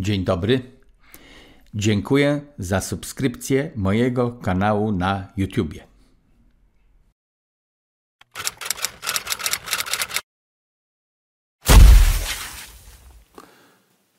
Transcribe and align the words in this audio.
Dzień 0.00 0.24
dobry. 0.24 0.60
Dziękuję 1.74 2.40
za 2.58 2.80
subskrypcję 2.80 3.70
mojego 3.76 4.30
kanału 4.30 4.92
na 4.92 5.28
YouTubie. 5.36 5.80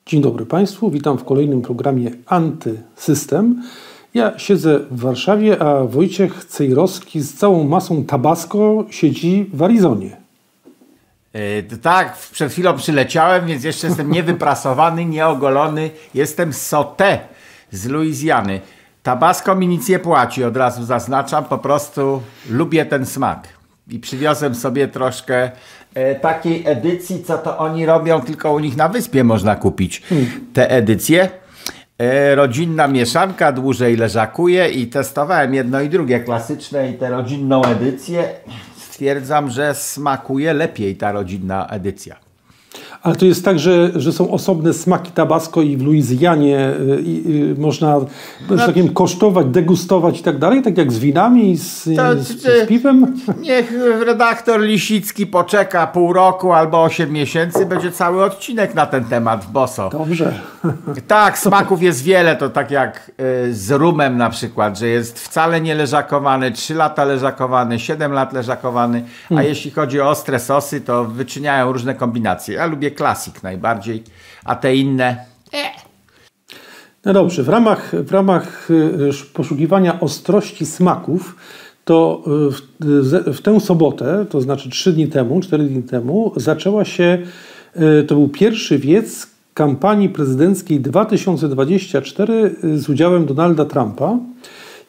Dzień 0.06 0.22
dobry 0.22 0.46
Państwu, 0.46 0.92
witam 0.92 1.18
w 1.18 1.24
kolejnym 1.24 1.62
programie 1.62 2.12
Antysystem. 2.26 3.64
Ja 4.14 4.40
siedzę 4.40 4.80
w 4.92 5.00
Warszawie, 5.00 5.62
a 5.62 5.86
Wojciech 5.86 6.46
Cejrowski 6.46 7.22
z 7.22 7.34
całą 7.34 7.64
masą 7.64 8.04
tabasco 8.06 8.86
siedzi 8.90 9.50
w 9.54 9.64
Arizonie. 9.64 10.21
Yy, 11.34 11.78
tak, 11.82 12.18
przed 12.32 12.52
chwilą 12.52 12.78
przyleciałem, 12.78 13.46
więc 13.46 13.64
jeszcze 13.64 13.88
jestem 13.88 14.12
niewyprasowany, 14.12 15.06
nieogolony. 15.06 15.90
Jestem 16.14 16.54
sote 16.54 17.20
z 17.72 17.86
Luizjany. 17.86 18.62
Tabasco 19.04 19.56
mi 19.56 19.68
nic 19.68 19.90
nie 19.90 20.00
płaci, 20.00 20.44
od 20.44 20.58
razu 20.58 20.86
zaznaczam. 20.86 21.46
Po 21.46 21.58
prostu 21.58 22.22
lubię 22.50 22.86
ten 22.86 23.06
smak. 23.06 23.48
I 23.88 24.00
przywiozłem 24.00 24.56
sobie 24.56 24.88
troszkę 24.88 25.52
e, 25.94 26.16
takiej 26.16 26.68
edycji, 26.68 27.24
co 27.24 27.38
to 27.38 27.58
oni 27.58 27.86
robią, 27.86 28.22
tylko 28.22 28.54
u 28.54 28.60
nich 28.60 28.78
na 28.78 28.90
wyspie 28.90 29.24
można 29.24 29.56
kupić 29.56 30.04
te 30.54 30.70
edycje. 30.70 31.30
E, 31.98 32.36
rodzinna 32.36 32.88
mieszanka 32.88 33.52
dłużej 33.52 33.98
leżakuje 33.98 34.70
i 34.70 34.88
testowałem 34.88 35.54
jedno 35.54 35.82
i 35.82 35.90
drugie 35.90 36.20
klasyczne 36.20 36.92
i 36.92 36.94
tę 36.94 37.10
rodzinną 37.10 37.66
edycję. 37.66 38.30
Stwierdzam, 39.02 39.50
że 39.50 39.76
smakuje 39.76 40.54
lepiej 40.54 40.96
ta 40.96 41.12
rodzinna 41.12 41.68
edycja. 41.68 42.31
Ale 43.04 43.16
to 43.16 43.26
jest 43.26 43.46
tak, 43.46 43.60
że, 43.60 43.92
że 43.96 44.12
są 44.12 44.32
osobne 44.32 44.74
smaki 44.74 45.12
tabasco 45.12 45.62
i 45.62 45.78
w 45.78 45.82
Luizjanie 45.82 46.70
y, 46.70 47.54
y, 47.54 47.56
można 47.58 47.96
no, 47.98 48.08
że 48.50 48.58
tak 48.58 48.66
powiem, 48.66 48.94
kosztować, 48.94 49.48
degustować 49.48 50.20
i 50.20 50.24
tak 50.24 50.38
dalej, 50.38 50.62
tak 50.62 50.78
jak 50.78 50.92
z 50.92 51.00
winami, 51.00 51.58
z, 51.58 51.84
To, 51.84 52.24
z, 52.24 52.42
z 52.42 52.68
piwem. 52.68 53.16
Niech 53.42 53.74
redaktor 54.06 54.62
Lisicki 54.62 55.28
poczeka 55.28 55.88
pół 55.88 56.14
roku 56.14 56.54
albo 56.54 56.84
8 56.84 57.12
miesięcy, 57.12 57.66
będzie 57.66 57.92
cały 57.92 58.24
odcinek 58.24 58.76
na 58.76 58.86
ten 58.86 59.04
temat 59.04 59.46
w 59.46 59.52
Boso. 59.52 59.90
Dobrze. 59.90 60.34
Tak, 61.08 61.38
smaków 61.38 61.82
jest 61.82 62.04
wiele, 62.04 62.36
to 62.36 62.50
tak 62.50 62.72
jak 62.72 63.12
y, 63.48 63.54
z 63.54 63.72
rumem 63.72 64.18
na 64.18 64.30
przykład, 64.30 64.80
że 64.80 64.88
jest 64.88 65.20
wcale 65.20 65.62
nie 65.62 65.76
leżakowany, 65.76 66.52
3 66.52 66.76
lata 66.76 67.06
leżakowany, 67.06 67.80
7 67.80 68.12
lat 68.12 68.34
leżakowany, 68.34 69.04
a 69.38 69.44
jeśli 69.44 69.72
chodzi 69.72 70.02
o 70.02 70.10
ostre 70.10 70.40
sosy, 70.40 70.82
to 70.82 71.06
wyczyniają 71.06 71.72
różne 71.72 71.96
kombinacje. 71.96 72.56
Ja 72.56 72.66
lubię 72.66 72.91
klasik 72.92 73.44
najbardziej, 73.44 74.04
a 74.46 74.56
te 74.56 74.76
inne... 74.76 75.26
No 77.06 77.14
dobrze, 77.14 77.44
w 77.44 77.50
ramach, 77.50 77.92
w 78.04 78.12
ramach 78.12 78.68
sz- 79.10 79.30
poszukiwania 79.34 80.00
ostrości 80.00 80.66
smaków, 80.66 81.36
to 81.86 82.24
y, 82.28 82.52
w, 82.52 83.38
w 83.38 83.42
tę 83.42 83.60
sobotę, 83.60 84.26
to 84.30 84.42
znaczy 84.42 84.70
trzy 84.70 84.94
dni 84.94 85.08
temu, 85.08 85.42
cztery 85.42 85.64
dni 85.64 85.84
temu, 85.84 86.34
zaczęła 86.36 86.86
się, 86.86 87.18
y, 88.00 88.04
to 88.04 88.16
był 88.16 88.30
pierwszy 88.30 88.80
wiec 88.80 89.28
kampanii 89.54 90.10
prezydenckiej 90.10 90.80
2024 90.80 92.56
z 92.76 92.90
udziałem 92.90 93.26
Donalda 93.26 93.66
Trumpa. 93.66 94.18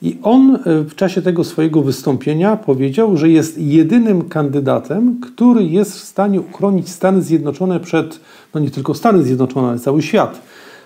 I 0.03 0.19
on 0.23 0.59
y, 0.67 0.85
w 0.85 0.95
czasie 0.95 1.23
tego 1.23 1.45
swojego 1.45 1.83
wystąpienia 1.83 2.57
powiedział, 2.57 3.17
że 3.17 3.29
jest 3.29 3.59
jedynym 3.59 4.29
kandydatem, 4.29 5.21
który 5.21 5.65
jest 5.65 5.93
w 5.93 6.05
stanie 6.05 6.41
uchronić 6.41 6.89
Stany 6.89 7.23
Zjednoczone 7.23 7.81
przed, 7.81 8.21
no 8.55 8.61
nie 8.61 8.71
tylko 8.71 8.95
Stany 8.95 9.23
Zjednoczone, 9.23 9.69
ale 9.69 9.79
cały 9.79 10.03
świat, 10.03 10.41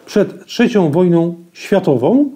przed 0.07 0.47
trzecią 0.47 0.91
wojną 0.91 1.35
światową. 1.53 2.31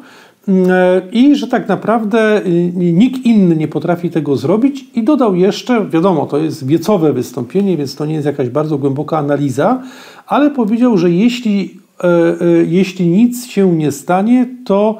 E, 0.48 1.02
i 1.12 1.36
że 1.36 1.46
tak 1.46 1.68
naprawdę 1.68 2.46
y, 2.46 2.72
nikt 2.74 3.24
inny 3.24 3.56
nie 3.56 3.68
potrafi 3.68 4.10
tego 4.10 4.36
zrobić. 4.36 4.84
I 4.94 5.02
dodał 5.02 5.34
jeszcze, 5.34 5.86
wiadomo, 5.86 6.26
to 6.26 6.38
jest 6.38 6.66
wiecowe 6.66 7.12
wystąpienie, 7.12 7.76
więc 7.76 7.94
to 7.94 8.06
nie 8.06 8.14
jest 8.14 8.26
jakaś 8.26 8.48
bardzo 8.48 8.78
głęboka 8.78 9.18
analiza, 9.18 9.82
ale 10.26 10.50
powiedział, 10.50 10.98
że 10.98 11.10
jeśli, 11.10 11.78
e, 12.04 12.06
e, 12.06 12.34
jeśli 12.68 13.08
nic 13.08 13.46
się 13.46 13.76
nie 13.76 13.92
stanie, 13.92 14.46
to 14.64 14.98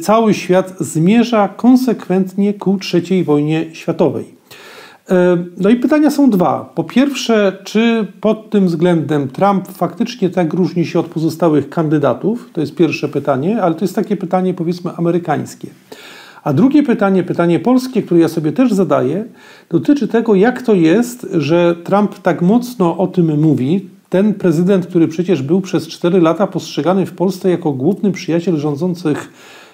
cały 0.00 0.34
świat 0.34 0.74
zmierza 0.80 1.48
konsekwentnie 1.48 2.54
ku 2.54 2.78
trzeciej 2.78 3.24
wojnie 3.24 3.66
światowej. 3.72 4.34
E, 5.10 5.36
No 5.56 5.70
i 5.70 5.76
pytania 5.76 6.10
są 6.10 6.30
dwa. 6.30 6.72
Po 6.74 6.84
pierwsze, 6.84 7.58
czy 7.64 8.06
pod 8.20 8.50
tym 8.50 8.66
względem 8.66 9.28
Trump 9.28 9.68
faktycznie 9.68 10.30
tak 10.30 10.54
różni 10.54 10.86
się 10.86 11.00
od 11.00 11.06
pozostałych 11.06 11.68
kandydatów? 11.68 12.50
To 12.52 12.60
jest 12.60 12.74
pierwsze 12.74 13.08
pytanie, 13.08 13.62
ale 13.62 13.74
to 13.74 13.84
jest 13.84 13.94
takie 13.94 14.16
pytanie 14.16 14.54
powiedzmy 14.54 14.90
amerykańskie. 14.96 15.68
A 16.44 16.52
drugie 16.52 16.82
pytanie, 16.82 17.22
pytanie 17.22 17.60
polskie, 17.60 18.02
które 18.02 18.20
ja 18.20 18.28
sobie 18.28 18.52
też 18.52 18.72
zadaję, 18.72 19.24
dotyczy 19.70 20.08
tego, 20.08 20.34
jak 20.34 20.62
to 20.62 20.74
jest, 20.74 21.26
że 21.32 21.76
Trump 21.84 22.18
tak 22.18 22.42
mocno 22.42 22.98
o 22.98 23.06
tym 23.06 23.40
mówi. 23.40 23.88
Ten 24.10 24.34
prezydent, 24.34 24.86
który 24.86 25.08
przecież 25.08 25.42
był 25.42 25.60
przez 25.60 25.88
4 25.88 26.20
lata 26.20 26.46
postrzegany 26.46 27.06
w 27.06 27.12
Polsce 27.12 27.50
jako 27.50 27.72
główny 27.72 28.12
przyjaciel 28.12 28.56
rządzących 28.56 29.32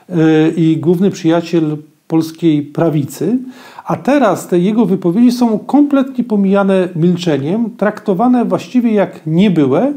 e, 0.08 0.48
i 0.48 0.76
główny 0.76 1.10
przyjaciel 1.10 1.76
polskiej 2.08 2.62
prawicy, 2.62 3.38
a 3.86 3.96
teraz 3.96 4.48
te 4.48 4.58
jego 4.58 4.86
wypowiedzi 4.86 5.32
są 5.32 5.58
kompletnie 5.58 6.24
pomijane 6.24 6.88
milczeniem, 6.96 7.70
traktowane 7.76 8.44
właściwie 8.44 8.92
jak 8.92 9.20
niebyłe, 9.26 9.92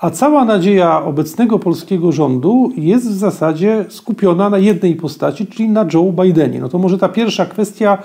a 0.00 0.10
cała 0.10 0.44
nadzieja 0.44 1.04
obecnego 1.04 1.58
polskiego 1.58 2.12
rządu 2.12 2.72
jest 2.76 3.08
w 3.08 3.18
zasadzie 3.18 3.84
skupiona 3.88 4.50
na 4.50 4.58
jednej 4.58 4.96
postaci, 4.96 5.46
czyli 5.46 5.68
na 5.68 5.86
Joe 5.94 6.12
Bidenie. 6.12 6.60
No 6.60 6.68
to 6.68 6.78
może 6.78 6.98
ta 6.98 7.08
pierwsza 7.08 7.46
kwestia, 7.46 7.98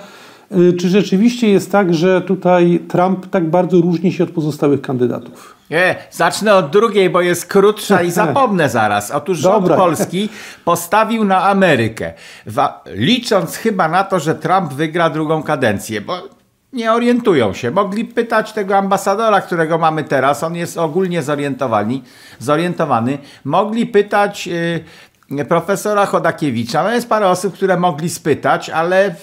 y, 0.51 0.73
czy 0.73 0.89
rzeczywiście 0.89 1.49
jest 1.49 1.71
tak, 1.71 1.93
że 1.93 2.21
tutaj 2.21 2.79
Trump 2.87 3.27
tak 3.27 3.49
bardzo 3.49 3.81
różni 3.81 4.11
się 4.11 4.23
od 4.23 4.31
pozostałych 4.31 4.81
kandydatów? 4.81 5.55
Nie, 5.73 5.95
zacznę 6.11 6.55
od 6.55 6.69
drugiej, 6.69 7.09
bo 7.09 7.21
jest 7.21 7.45
krótsza 7.45 8.01
i 8.01 8.11
zapomnę 8.21 8.69
zaraz. 8.69 9.11
Otóż 9.11 9.37
rząd 9.37 9.63
Dobra. 9.63 9.77
polski 9.77 10.29
postawił 10.65 11.25
na 11.25 11.43
Amerykę, 11.43 12.13
licząc 12.85 13.55
chyba 13.55 13.87
na 13.87 14.03
to, 14.03 14.19
że 14.19 14.35
Trump 14.35 14.73
wygra 14.73 15.09
drugą 15.09 15.43
kadencję, 15.43 16.01
bo 16.01 16.21
nie 16.73 16.93
orientują 16.93 17.53
się. 17.53 17.71
Mogli 17.71 18.05
pytać 18.05 18.53
tego 18.53 18.77
ambasadora, 18.77 19.41
którego 19.41 19.77
mamy 19.77 20.03
teraz, 20.03 20.43
on 20.43 20.55
jest 20.55 20.77
ogólnie 20.77 21.23
zorientowany, 21.23 22.01
zorientowany. 22.39 23.17
Mogli 23.43 23.85
pytać 23.85 24.49
y, 25.31 25.45
profesora 25.45 26.05
Chodakiewicza. 26.05 26.83
No 26.83 26.91
jest 26.91 27.09
parę 27.09 27.29
osób, 27.29 27.53
które 27.53 27.77
mogli 27.77 28.09
spytać, 28.09 28.69
ale 28.69 29.15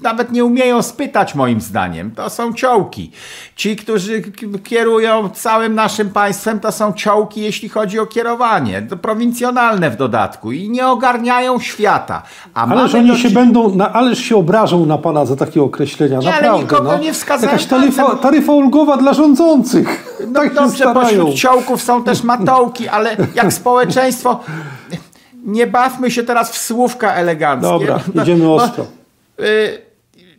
nawet 0.00 0.32
nie 0.32 0.44
umieją 0.44 0.82
spytać 0.82 1.34
moim 1.34 1.60
zdaniem. 1.60 2.10
To 2.10 2.30
są 2.30 2.52
ciołki. 2.52 3.10
Ci, 3.56 3.76
którzy 3.76 4.22
kierują 4.64 5.30
całym 5.30 5.74
naszym 5.74 6.10
państwem, 6.10 6.60
to 6.60 6.72
są 6.72 6.92
ciołki, 6.92 7.40
jeśli 7.40 7.68
chodzi 7.68 7.98
o 7.98 8.06
kierowanie. 8.06 8.82
To 8.82 8.96
prowincjonalne 8.96 9.90
w 9.90 9.96
dodatku 9.96 10.52
i 10.52 10.70
nie 10.70 10.88
ogarniają 10.88 11.60
świata. 11.60 12.22
A 12.54 12.66
Ależ 12.66 12.94
oni 12.94 13.08
do 13.08 13.16
się 13.16 13.30
będą, 13.30 13.74
na, 13.74 13.92
ależ 13.92 14.18
się 14.18 14.36
obrażą 14.36 14.86
na 14.86 14.98
pana 14.98 15.26
za 15.26 15.36
takie 15.36 15.62
określenia, 15.62 16.18
Nie, 16.18 16.28
ale 16.28 16.42
naprawdę. 16.42 16.62
nikogo 16.62 16.92
no. 16.92 16.98
nie 16.98 17.12
wskazałem 17.12 17.52
Jakaś 17.52 17.66
taryfa, 17.66 18.16
taryfa 18.16 18.52
ulgowa 18.52 18.96
dla 18.96 19.12
rządzących. 19.12 20.16
No 20.28 20.40
tak 20.40 20.54
dobrze, 20.54 20.94
pośród 20.94 21.34
ciołków 21.34 21.82
są 21.82 22.04
też 22.04 22.22
matołki, 22.32 22.88
ale 22.88 23.16
jak 23.34 23.52
społeczeństwo... 23.52 24.40
Nie 25.44 25.66
bawmy 25.66 26.10
się 26.10 26.22
teraz 26.22 26.50
w 26.50 26.58
słówka 26.58 27.14
eleganckie. 27.14 27.68
Dobra, 27.68 28.00
No, 28.14 28.20
jedziemy 28.22 28.44
no, 28.44 28.54
ostro. 28.54 28.86
Y, 29.42 29.92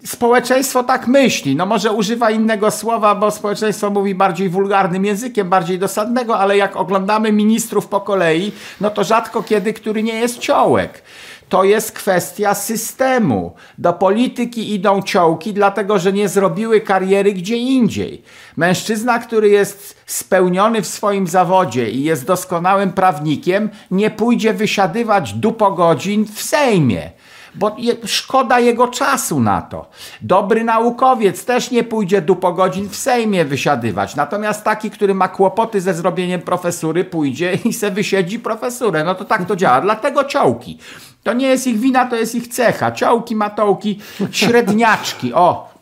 społeczeństwo 0.06 0.84
tak 0.84 1.08
myśli. 1.08 1.56
No 1.56 1.66
może 1.66 1.92
używa 1.92 2.32
innego 2.32 2.72
słowa, 2.72 3.16
bo 3.16 3.32
społeczeństwo 3.32 3.90
mówi 3.90 4.16
bardziej 4.16 4.50
wulgarnym 4.50 5.06
językiem, 5.06 5.50
bardziej 5.50 5.80
dosadnego, 5.80 6.38
ale 6.40 6.58
jak 6.58 6.76
oglądamy 6.76 7.32
ministrów 7.32 7.88
po 7.88 8.02
kolei, 8.02 8.52
no 8.82 8.90
to 8.90 9.04
rzadko 9.04 9.44
kiedy, 9.44 9.74
który 9.74 10.04
nie 10.04 10.14
jest 10.14 10.40
ciołek. 10.40 11.04
To 11.50 11.64
jest 11.64 11.92
kwestia 11.92 12.54
systemu. 12.54 13.54
Do 13.78 13.94
polityki 13.94 14.74
idą 14.74 15.02
ciołki, 15.02 15.54
dlatego 15.54 16.00
że 16.00 16.14
nie 16.14 16.30
zrobiły 16.30 16.82
kariery 16.82 17.34
gdzie 17.34 17.58
indziej. 17.58 18.24
Mężczyzna, 18.58 19.20
który 19.20 19.50
jest 19.50 19.96
spełniony 20.06 20.82
w 20.82 20.88
swoim 20.88 21.28
zawodzie 21.28 21.90
i 21.90 22.04
jest 22.04 22.26
doskonałym 22.26 22.94
prawnikiem, 22.94 23.70
nie 23.92 24.12
pójdzie 24.12 24.54
wysiadywać 24.54 25.34
dupogodzin 25.34 26.26
w 26.26 26.42
Sejmie 26.42 27.12
bo 27.56 27.76
je, 27.78 27.96
szkoda 28.06 28.60
jego 28.60 28.88
czasu 28.88 29.40
na 29.40 29.62
to. 29.62 29.90
Dobry 30.22 30.64
naukowiec 30.64 31.46
też 31.46 31.72
nie 31.72 31.84
pójdzie 31.84 32.22
dupo 32.22 32.54
godzin 32.54 32.90
w 32.90 32.96
Sejmie 32.96 33.46
wysiadywać. 33.46 34.16
Natomiast 34.16 34.64
taki, 34.64 34.90
który 34.92 35.14
ma 35.14 35.28
kłopoty 35.28 35.82
ze 35.82 35.94
zrobieniem 35.94 36.42
profesury, 36.42 37.04
pójdzie 37.06 37.54
i 37.66 37.74
se 37.74 37.92
wysiedzi 37.92 38.40
profesurę. 38.40 39.04
No 39.04 39.16
to 39.16 39.26
tak 39.26 39.46
to 39.46 39.56
działa. 39.56 39.82
Dlatego 39.82 40.24
ciołki. 40.24 40.78
To 41.24 41.34
nie 41.34 41.48
jest 41.48 41.68
ich 41.68 41.80
wina, 41.80 42.06
to 42.06 42.16
jest 42.16 42.36
ich 42.36 42.48
cecha. 42.48 42.92
Ciołki, 42.92 43.36
matołki, 43.36 44.00
średniaczki. 44.32 45.34
O, 45.34 45.74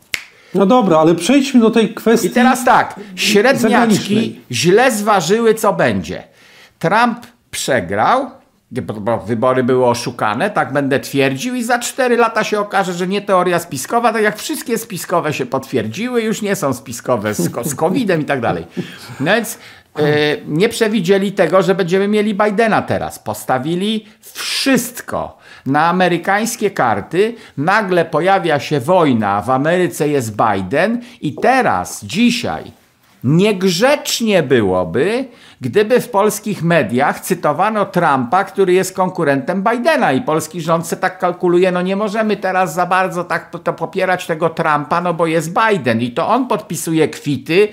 No 0.54 0.66
dobra, 0.66 0.98
ale 0.98 1.14
przejdźmy 1.14 1.60
do 1.60 1.70
tej 1.70 1.94
kwestii. 1.94 2.26
i 2.28 2.30
teraz 2.30 2.64
tak, 2.64 3.00
średniaczki 3.16 4.40
źle 4.50 4.90
zważyły, 4.92 5.54
co 5.54 5.72
będzie. 5.72 6.22
Trump 6.78 7.18
przegrał, 7.50 8.30
wybory 9.26 9.64
były 9.64 9.86
oszukane, 9.86 10.50
tak 10.50 10.72
będę 10.72 11.00
twierdził 11.00 11.54
i 11.54 11.62
za 11.62 11.78
cztery 11.78 12.16
lata 12.16 12.44
się 12.44 12.60
okaże, 12.60 12.92
że 12.92 13.06
nie 13.06 13.20
teoria 13.20 13.58
spiskowa, 13.58 14.12
tak 14.12 14.22
jak 14.22 14.38
wszystkie 14.38 14.78
spiskowe 14.78 15.32
się 15.32 15.46
potwierdziły, 15.46 16.22
już 16.22 16.42
nie 16.42 16.56
są 16.56 16.74
spiskowe 16.74 17.34
z, 17.34 17.66
z 17.66 17.74
COVID-em 17.74 18.20
i 18.20 18.24
tak 18.24 18.40
dalej. 18.40 18.66
No 19.20 19.34
więc 19.34 19.58
yy, 19.98 20.04
nie 20.46 20.68
przewidzieli 20.68 21.32
tego, 21.32 21.62
że 21.62 21.74
będziemy 21.74 22.08
mieli 22.08 22.34
Bidena 22.34 22.82
teraz. 22.82 23.18
Postawili 23.18 24.06
wszystko 24.32 25.38
na 25.66 25.86
amerykańskie 25.86 26.70
karty, 26.70 27.34
nagle 27.56 28.04
pojawia 28.04 28.60
się 28.60 28.80
wojna, 28.80 29.42
w 29.42 29.50
Ameryce 29.50 30.08
jest 30.08 30.36
Biden 30.36 31.00
i 31.20 31.34
teraz, 31.34 32.04
dzisiaj, 32.04 32.72
Niegrzecznie 33.24 34.42
byłoby, 34.42 35.24
gdyby 35.60 36.00
w 36.00 36.08
polskich 36.08 36.62
mediach 36.62 37.20
cytowano 37.20 37.86
Trumpa, 37.86 38.44
który 38.44 38.72
jest 38.72 38.96
konkurentem 38.96 39.64
Bidena 39.70 40.12
i 40.12 40.20
polski 40.20 40.60
rząd 40.60 40.86
se 40.86 40.96
tak 40.96 41.18
kalkuluje, 41.18 41.72
no 41.72 41.82
nie 41.82 41.96
możemy 41.96 42.36
teraz 42.36 42.74
za 42.74 42.86
bardzo 42.86 43.24
tak 43.24 43.50
to 43.64 43.72
popierać 43.72 44.26
tego 44.26 44.50
Trumpa, 44.50 45.00
no 45.00 45.14
bo 45.14 45.26
jest 45.26 45.54
Biden 45.54 46.00
i 46.00 46.10
to 46.10 46.28
on 46.28 46.48
podpisuje 46.48 47.08
kwity 47.08 47.68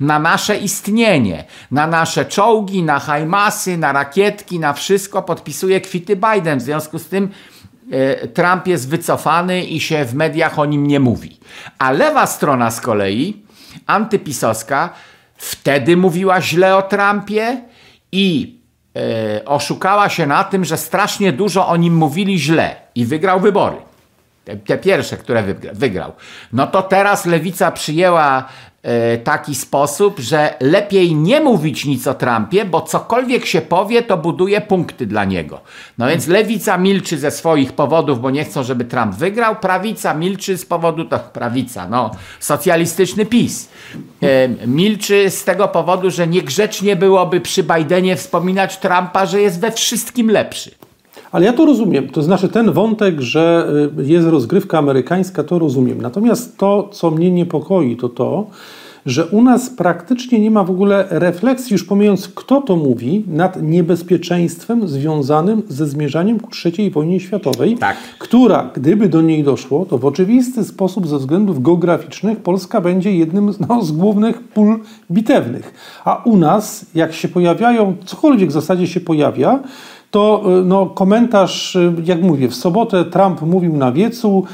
na 0.00 0.18
nasze 0.18 0.56
istnienie, 0.56 1.44
na 1.70 1.86
nasze 1.86 2.24
czołgi, 2.24 2.82
na 2.82 2.98
hajmasy, 2.98 3.76
na 3.76 3.92
rakietki, 3.92 4.58
na 4.58 4.72
wszystko 4.72 5.22
podpisuje 5.22 5.80
kwity 5.80 6.16
Biden. 6.16 6.58
W 6.58 6.62
związku 6.62 6.98
z 6.98 7.08
tym 7.08 7.28
e, 7.90 8.28
Trump 8.28 8.66
jest 8.66 8.88
wycofany 8.88 9.64
i 9.64 9.80
się 9.80 10.04
w 10.04 10.14
mediach 10.14 10.58
o 10.58 10.64
nim 10.64 10.86
nie 10.86 11.00
mówi. 11.00 11.40
A 11.78 11.92
lewa 11.92 12.26
strona 12.26 12.70
z 12.70 12.80
kolei 12.80 13.43
antypisowska 13.86 14.90
wtedy 15.36 15.96
mówiła 15.96 16.40
źle 16.40 16.76
o 16.76 16.82
Trumpie 16.82 17.60
i 18.12 18.58
e, 18.96 19.44
oszukała 19.44 20.08
się 20.08 20.26
na 20.26 20.44
tym, 20.44 20.64
że 20.64 20.76
strasznie 20.76 21.32
dużo 21.32 21.68
o 21.68 21.76
nim 21.76 21.94
mówili 21.96 22.38
źle 22.38 22.76
i 22.94 23.04
wygrał 23.04 23.40
wybory. 23.40 23.76
Te, 24.44 24.56
te 24.56 24.78
pierwsze, 24.78 25.16
które 25.16 25.42
wygrał. 25.72 26.12
No 26.52 26.66
to 26.66 26.82
teraz 26.82 27.26
lewica 27.26 27.70
przyjęła 27.70 28.48
taki 29.24 29.54
sposób, 29.54 30.20
że 30.20 30.54
lepiej 30.60 31.14
nie 31.14 31.40
mówić 31.40 31.84
nic 31.84 32.06
o 32.06 32.14
Trumpie, 32.14 32.64
bo 32.64 32.80
cokolwiek 32.80 33.46
się 33.46 33.60
powie, 33.60 34.02
to 34.02 34.16
buduje 34.16 34.60
punkty 34.60 35.06
dla 35.06 35.24
niego. 35.24 35.60
No 35.98 36.08
więc 36.08 36.26
lewica 36.26 36.78
milczy 36.78 37.18
ze 37.18 37.30
swoich 37.30 37.72
powodów, 37.72 38.20
bo 38.20 38.30
nie 38.30 38.44
chcą, 38.44 38.62
żeby 38.62 38.84
Trump 38.84 39.14
wygrał, 39.14 39.56
prawica 39.56 40.14
milczy 40.14 40.58
z 40.58 40.66
powodu, 40.66 41.04
to 41.04 41.18
prawica, 41.18 41.88
no, 41.88 42.10
socjalistyczny 42.40 43.26
PiS. 43.26 43.68
E, 44.22 44.48
milczy 44.66 45.30
z 45.30 45.44
tego 45.44 45.68
powodu, 45.68 46.10
że 46.10 46.26
niegrzecznie 46.26 46.96
byłoby 46.96 47.40
przy 47.40 47.62
Bidenie 47.62 48.16
wspominać 48.16 48.78
Trumpa, 48.78 49.26
że 49.26 49.40
jest 49.40 49.60
we 49.60 49.72
wszystkim 49.72 50.30
lepszy. 50.30 50.84
Ale 51.34 51.46
ja 51.46 51.52
to 51.52 51.66
rozumiem. 51.66 52.08
To 52.08 52.22
znaczy 52.22 52.48
ten 52.48 52.72
wątek, 52.72 53.20
że 53.20 53.66
y, 53.98 54.04
jest 54.06 54.28
rozgrywka 54.28 54.78
amerykańska, 54.78 55.44
to 55.44 55.58
rozumiem. 55.58 56.02
Natomiast 56.02 56.58
to, 56.58 56.88
co 56.92 57.10
mnie 57.10 57.30
niepokoi, 57.30 57.96
to 57.96 58.08
to, 58.08 58.46
że 59.06 59.26
u 59.26 59.42
nas 59.42 59.70
praktycznie 59.70 60.40
nie 60.40 60.50
ma 60.50 60.64
w 60.64 60.70
ogóle 60.70 61.06
refleksji, 61.10 61.74
już 61.74 61.84
pomijając 61.84 62.28
kto 62.28 62.60
to 62.60 62.76
mówi, 62.76 63.24
nad 63.26 63.62
niebezpieczeństwem 63.62 64.88
związanym 64.88 65.62
ze 65.68 65.86
zmierzaniem 65.86 66.40
ku 66.40 66.50
III 66.64 66.90
wojnie 66.90 67.20
światowej, 67.20 67.76
tak. 67.76 67.96
która, 68.18 68.70
gdyby 68.74 69.08
do 69.08 69.22
niej 69.22 69.42
doszło, 69.42 69.86
to 69.86 69.98
w 69.98 70.04
oczywisty 70.04 70.64
sposób 70.64 71.08
ze 71.08 71.18
względów 71.18 71.62
geograficznych 71.62 72.38
Polska 72.38 72.80
będzie 72.80 73.16
jednym 73.16 73.52
no, 73.68 73.82
z 73.82 73.92
głównych 73.92 74.42
pól 74.42 74.80
bitewnych. 75.10 75.74
A 76.04 76.22
u 76.24 76.36
nas, 76.36 76.86
jak 76.94 77.12
się 77.12 77.28
pojawiają, 77.28 77.96
cokolwiek 78.04 78.48
w 78.48 78.52
zasadzie 78.52 78.86
się 78.86 79.00
pojawia, 79.00 79.62
to 80.14 80.42
y, 80.60 80.64
no, 80.64 80.86
komentarz, 80.86 81.76
y, 81.76 81.92
jak 82.04 82.22
mówię, 82.22 82.48
w 82.48 82.54
sobotę 82.54 83.04
Trump 83.04 83.42
mówił 83.42 83.76
na 83.76 83.92
wiecu, 83.92 84.44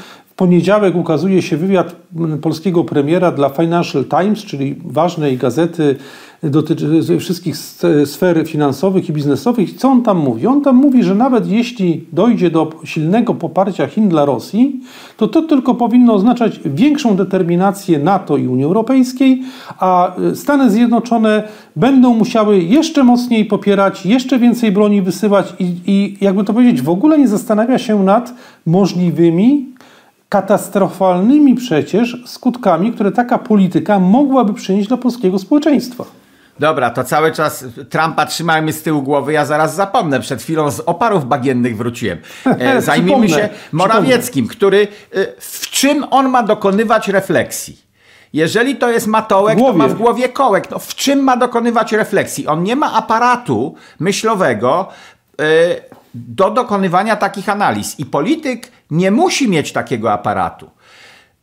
poniedziałek 0.41 0.95
ukazuje 0.95 1.41
się 1.41 1.57
wywiad 1.57 1.95
polskiego 2.41 2.83
premiera 2.83 3.31
dla 3.31 3.49
Financial 3.49 4.05
Times, 4.05 4.39
czyli 4.39 4.75
ważnej 4.85 5.37
gazety 5.37 5.95
dotyczy 6.43 7.19
wszystkich 7.19 7.57
sfer 8.05 8.47
finansowych 8.47 9.09
i 9.09 9.13
biznesowych. 9.13 9.73
Co 9.73 9.89
on 9.89 10.03
tam 10.03 10.17
mówi? 10.17 10.47
On 10.47 10.61
tam 10.61 10.75
mówi, 10.75 11.03
że 11.03 11.15
nawet 11.15 11.47
jeśli 11.47 12.05
dojdzie 12.13 12.51
do 12.51 12.69
silnego 12.83 13.33
poparcia 13.33 13.87
Chin 13.87 14.09
dla 14.09 14.25
Rosji, 14.25 14.79
to 15.17 15.27
to 15.27 15.41
tylko 15.41 15.75
powinno 15.75 16.13
oznaczać 16.13 16.59
większą 16.65 17.15
determinację 17.15 17.99
NATO 17.99 18.37
i 18.37 18.47
Unii 18.47 18.65
Europejskiej, 18.65 19.41
a 19.79 20.15
Stany 20.33 20.71
Zjednoczone 20.71 21.43
będą 21.75 22.13
musiały 22.13 22.59
jeszcze 22.59 23.03
mocniej 23.03 23.45
popierać, 23.45 24.05
jeszcze 24.05 24.39
więcej 24.39 24.71
broni 24.71 25.01
wysyłać 25.01 25.53
i, 25.59 25.75
i 25.87 26.17
jakby 26.21 26.43
to 26.43 26.53
powiedzieć, 26.53 26.81
w 26.81 26.89
ogóle 26.89 27.17
nie 27.17 27.27
zastanawia 27.27 27.77
się 27.77 28.03
nad 28.03 28.33
możliwymi 28.65 29.70
katastrofalnymi 30.31 31.55
przecież 31.55 32.17
skutkami, 32.25 32.91
które 32.91 33.11
taka 33.11 33.37
polityka 33.37 33.99
mogłaby 33.99 34.53
przynieść 34.53 34.87
dla 34.87 34.97
polskiego 34.97 35.39
społeczeństwa. 35.39 36.05
Dobra, 36.59 36.89
to 36.89 37.03
cały 37.03 37.31
czas 37.31 37.65
Trumpa 37.89 38.25
trzymajmy 38.25 38.73
z 38.73 38.83
tyłu 38.83 39.01
głowy, 39.01 39.33
ja 39.33 39.45
zaraz 39.45 39.75
zapomnę. 39.75 40.19
Przed 40.19 40.41
chwilą 40.41 40.71
z 40.71 40.79
oparów 40.79 41.25
bagiennych 41.25 41.77
wróciłem. 41.77 42.17
E, 42.59 42.81
zajmijmy 42.81 43.29
się 43.29 43.49
Morawieckim, 43.71 44.47
który 44.47 44.87
e, 45.13 45.25
w 45.39 45.69
czym 45.69 46.05
on 46.11 46.29
ma 46.29 46.43
dokonywać 46.43 47.07
refleksji? 47.07 47.81
Jeżeli 48.33 48.75
to 48.75 48.91
jest 48.91 49.07
matołek, 49.07 49.59
to 49.59 49.73
ma 49.73 49.87
w 49.87 49.93
głowie 49.93 50.29
kołek. 50.29 50.71
No, 50.71 50.79
w 50.79 50.95
czym 50.95 51.19
ma 51.19 51.37
dokonywać 51.37 51.91
refleksji? 51.91 52.47
On 52.47 52.63
nie 52.63 52.75
ma 52.75 52.93
aparatu 52.93 53.75
myślowego 53.99 54.87
e, 55.39 55.43
do 56.13 56.49
dokonywania 56.49 57.15
takich 57.15 57.49
analiz. 57.49 57.99
I 57.99 58.05
polityk 58.05 58.71
nie 58.91 59.11
musi 59.11 59.49
mieć 59.49 59.71
takiego 59.71 60.11
aparatu. 60.11 60.69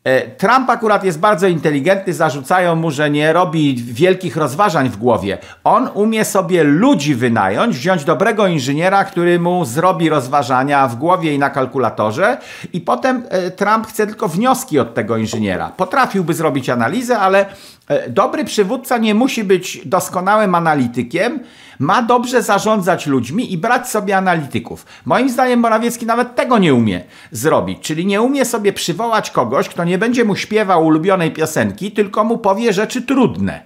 E, 0.03 0.27
Trump 0.27 0.69
akurat 0.69 1.03
jest 1.03 1.19
bardzo 1.19 1.47
inteligentny, 1.47 2.13
zarzucają 2.13 2.75
mu, 2.75 2.91
że 2.91 3.09
nie 3.09 3.33
robi 3.33 3.75
wielkich 3.75 4.37
rozważań 4.37 4.89
w 4.89 4.97
głowie. 4.97 5.37
On 5.63 5.89
umie 5.93 6.25
sobie 6.25 6.63
ludzi 6.63 7.15
wynająć, 7.15 7.77
wziąć 7.77 8.03
dobrego 8.03 8.47
inżyniera, 8.47 9.03
który 9.03 9.39
mu 9.39 9.65
zrobi 9.65 10.09
rozważania 10.09 10.87
w 10.87 10.95
głowie 10.95 11.33
i 11.33 11.39
na 11.39 11.49
kalkulatorze, 11.49 12.37
i 12.73 12.81
potem 12.81 13.23
e, 13.29 13.51
Trump 13.51 13.87
chce 13.87 14.07
tylko 14.07 14.27
wnioski 14.27 14.79
od 14.79 14.93
tego 14.93 15.17
inżyniera. 15.17 15.71
Potrafiłby 15.77 16.33
zrobić 16.33 16.69
analizę, 16.69 17.19
ale 17.19 17.45
e, 17.87 18.09
dobry 18.09 18.45
przywódca 18.45 18.97
nie 18.97 19.15
musi 19.15 19.43
być 19.43 19.81
doskonałym 19.85 20.55
analitykiem, 20.55 21.39
ma 21.79 22.01
dobrze 22.01 22.43
zarządzać 22.43 23.07
ludźmi 23.07 23.53
i 23.53 23.57
brać 23.57 23.89
sobie 23.89 24.17
analityków. 24.17 24.85
Moim 25.05 25.29
zdaniem 25.29 25.59
Morawiecki 25.59 26.05
nawet 26.05 26.35
tego 26.35 26.57
nie 26.57 26.73
umie 26.73 27.03
zrobić, 27.31 27.79
czyli 27.81 28.05
nie 28.05 28.21
umie 28.21 28.45
sobie 28.45 28.73
przywołać 28.73 29.31
kogoś, 29.31 29.69
kto 29.69 29.83
nie 29.83 29.97
będzie 29.97 30.25
mu 30.25 30.35
śpiewał 30.35 30.85
ulubionej 30.85 31.31
piosenki, 31.31 31.91
tylko 31.91 32.23
mu 32.23 32.37
powie 32.37 32.73
rzeczy 32.73 33.01
trudne. 33.01 33.63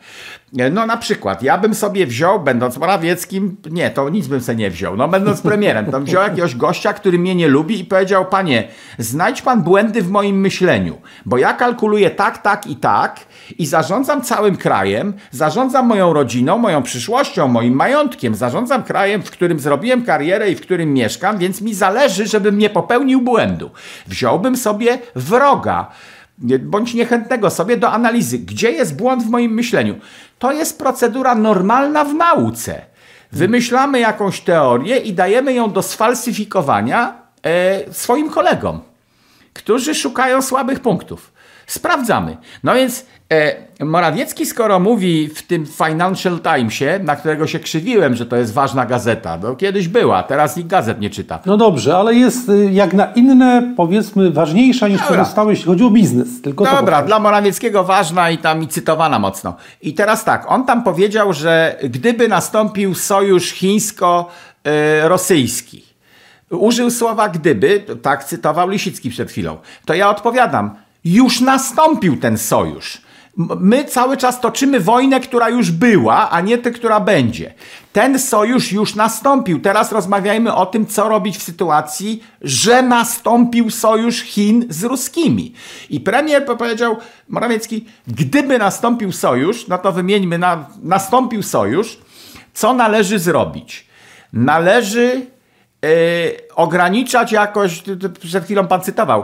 No 0.53 0.85
na 0.85 0.97
przykład, 0.97 1.43
ja 1.43 1.57
bym 1.57 1.75
sobie 1.75 2.07
wziął, 2.07 2.39
będąc 2.39 2.77
Morawieckim, 2.77 3.57
nie, 3.71 3.89
to 3.89 4.09
nic 4.09 4.27
bym 4.27 4.41
sobie 4.41 4.57
nie 4.57 4.69
wziął, 4.69 4.97
no 4.97 5.07
będąc 5.07 5.41
premierem, 5.41 5.85
to 5.91 6.01
wziął 6.01 6.23
jakiegoś 6.23 6.55
gościa, 6.55 6.93
który 6.93 7.19
mnie 7.19 7.35
nie 7.35 7.47
lubi 7.47 7.79
i 7.79 7.85
powiedział, 7.85 8.25
panie, 8.25 8.67
znajdź 8.97 9.41
pan 9.41 9.63
błędy 9.63 10.01
w 10.01 10.09
moim 10.09 10.39
myśleniu, 10.39 10.97
bo 11.25 11.37
ja 11.37 11.53
kalkuluję 11.53 12.09
tak, 12.09 12.37
tak 12.37 12.67
i 12.67 12.75
tak 12.75 13.19
i 13.57 13.65
zarządzam 13.65 14.21
całym 14.21 14.55
krajem, 14.55 15.13
zarządzam 15.31 15.87
moją 15.87 16.13
rodziną, 16.13 16.57
moją 16.57 16.83
przyszłością, 16.83 17.47
moim 17.47 17.73
majątkiem, 17.73 18.35
zarządzam 18.35 18.83
krajem, 18.83 19.21
w 19.21 19.31
którym 19.31 19.59
zrobiłem 19.59 20.05
karierę 20.05 20.51
i 20.51 20.55
w 20.55 20.61
którym 20.61 20.93
mieszkam, 20.93 21.37
więc 21.37 21.61
mi 21.61 21.73
zależy, 21.73 22.27
żebym 22.27 22.57
nie 22.57 22.69
popełnił 22.69 23.21
błędu. 23.21 23.71
Wziąłbym 24.07 24.57
sobie 24.57 24.97
wroga, 25.15 25.91
bądź 26.59 26.93
niechętnego 26.93 27.49
sobie 27.49 27.77
do 27.77 27.91
analizy, 27.91 28.39
gdzie 28.39 28.71
jest 28.71 28.95
błąd 28.95 29.23
w 29.23 29.29
moim 29.29 29.53
myśleniu. 29.53 29.95
To 30.39 30.51
jest 30.51 30.79
procedura 30.79 31.35
normalna 31.35 32.05
w 32.05 32.13
nauce. 32.13 32.81
Wymyślamy 33.31 33.99
jakąś 33.99 34.41
teorię 34.41 34.97
i 34.97 35.13
dajemy 35.13 35.53
ją 35.53 35.71
do 35.71 35.81
sfalsyfikowania 35.81 37.13
e, 37.43 37.93
swoim 37.93 38.29
kolegom, 38.29 38.81
którzy 39.53 39.95
szukają 39.95 40.41
słabych 40.41 40.79
punktów. 40.79 41.33
Sprawdzamy. 41.67 42.37
No 42.63 42.75
więc 42.75 43.05
e, 43.31 43.55
Morawiecki, 43.85 44.45
skoro 44.45 44.79
mówi 44.79 45.29
w 45.35 45.43
tym 45.43 45.65
Financial 45.65 46.39
Timesie, 46.39 46.99
na 47.03 47.15
którego 47.15 47.47
się 47.47 47.59
krzywiłem, 47.59 48.15
że 48.15 48.25
to 48.25 48.35
jest 48.35 48.53
ważna 48.53 48.85
gazeta, 48.85 49.39
no 49.43 49.55
kiedyś 49.55 49.87
była, 49.87 50.23
teraz 50.23 50.57
nikt 50.57 50.69
gazet 50.69 51.01
nie 51.01 51.09
czyta. 51.09 51.39
No 51.45 51.57
dobrze, 51.57 51.97
ale 51.97 52.15
jest 52.15 52.49
y, 52.49 52.71
jak 52.71 52.93
na 52.93 53.05
inne, 53.05 53.73
powiedzmy, 53.77 54.31
ważniejsza 54.31 54.87
niż 54.87 55.01
Dobra. 55.01 55.17
pozostałe, 55.17 55.51
jeśli 55.51 55.65
chodzi 55.65 55.83
o 55.83 55.89
biznes. 55.89 56.41
Tylko 56.41 56.65
Dobra, 56.65 57.03
dla 57.03 57.19
Morawieckiego 57.19 57.83
ważna 57.83 58.29
i 58.29 58.37
tam 58.37 58.63
i 58.63 58.67
cytowana 58.67 59.19
mocno. 59.19 59.55
I 59.81 59.93
teraz 59.93 60.23
tak, 60.23 60.51
on 60.51 60.65
tam 60.65 60.83
powiedział, 60.83 61.33
że 61.33 61.75
gdyby 61.83 62.27
nastąpił 62.27 62.95
sojusz 62.95 63.51
chińsko-rosyjski, 63.51 65.92
użył 66.53 66.91
słowa 66.91 67.29
gdyby, 67.29 67.85
tak 68.01 68.23
cytował 68.23 68.69
Lisicki 68.69 69.09
przed 69.09 69.31
chwilą, 69.31 69.57
to 69.85 69.93
ja 69.93 70.09
odpowiadam, 70.09 70.75
już 71.05 71.41
nastąpił 71.41 72.17
ten 72.17 72.37
sojusz. 72.37 73.01
My 73.59 73.85
cały 73.85 74.17
czas 74.17 74.41
toczymy 74.41 74.79
wojnę, 74.79 75.19
która 75.19 75.49
już 75.49 75.71
była, 75.71 76.29
a 76.29 76.41
nie 76.41 76.57
tę, 76.57 76.71
która 76.71 76.99
będzie. 76.99 77.53
Ten 77.93 78.19
sojusz 78.19 78.71
już 78.71 78.95
nastąpił. 78.95 79.59
Teraz 79.61 79.91
rozmawiajmy 79.91 80.55
o 80.55 80.65
tym, 80.65 80.85
co 80.85 81.09
robić 81.09 81.37
w 81.37 81.43
sytuacji, 81.43 82.23
że 82.41 82.81
nastąpił 82.81 83.69
sojusz 83.69 84.21
Chin 84.21 84.65
z 84.69 84.83
ruskimi. 84.83 85.53
I 85.89 85.99
premier 85.99 86.45
powiedział, 86.45 86.97
Morawiecki, 87.29 87.85
gdyby 88.07 88.57
nastąpił 88.57 89.11
sojusz, 89.11 89.67
no 89.67 89.77
to 89.77 89.91
wymieńmy, 89.91 90.37
na, 90.37 90.65
nastąpił 90.83 91.43
sojusz, 91.43 91.97
co 92.53 92.73
należy 92.73 93.19
zrobić? 93.19 93.87
Należy 94.33 95.32
Yy, 95.83 96.37
ograniczać 96.55 97.31
jakoś, 97.31 97.83
przed 98.19 98.43
chwilą 98.43 98.67
pan 98.67 98.81
cytował. 98.81 99.23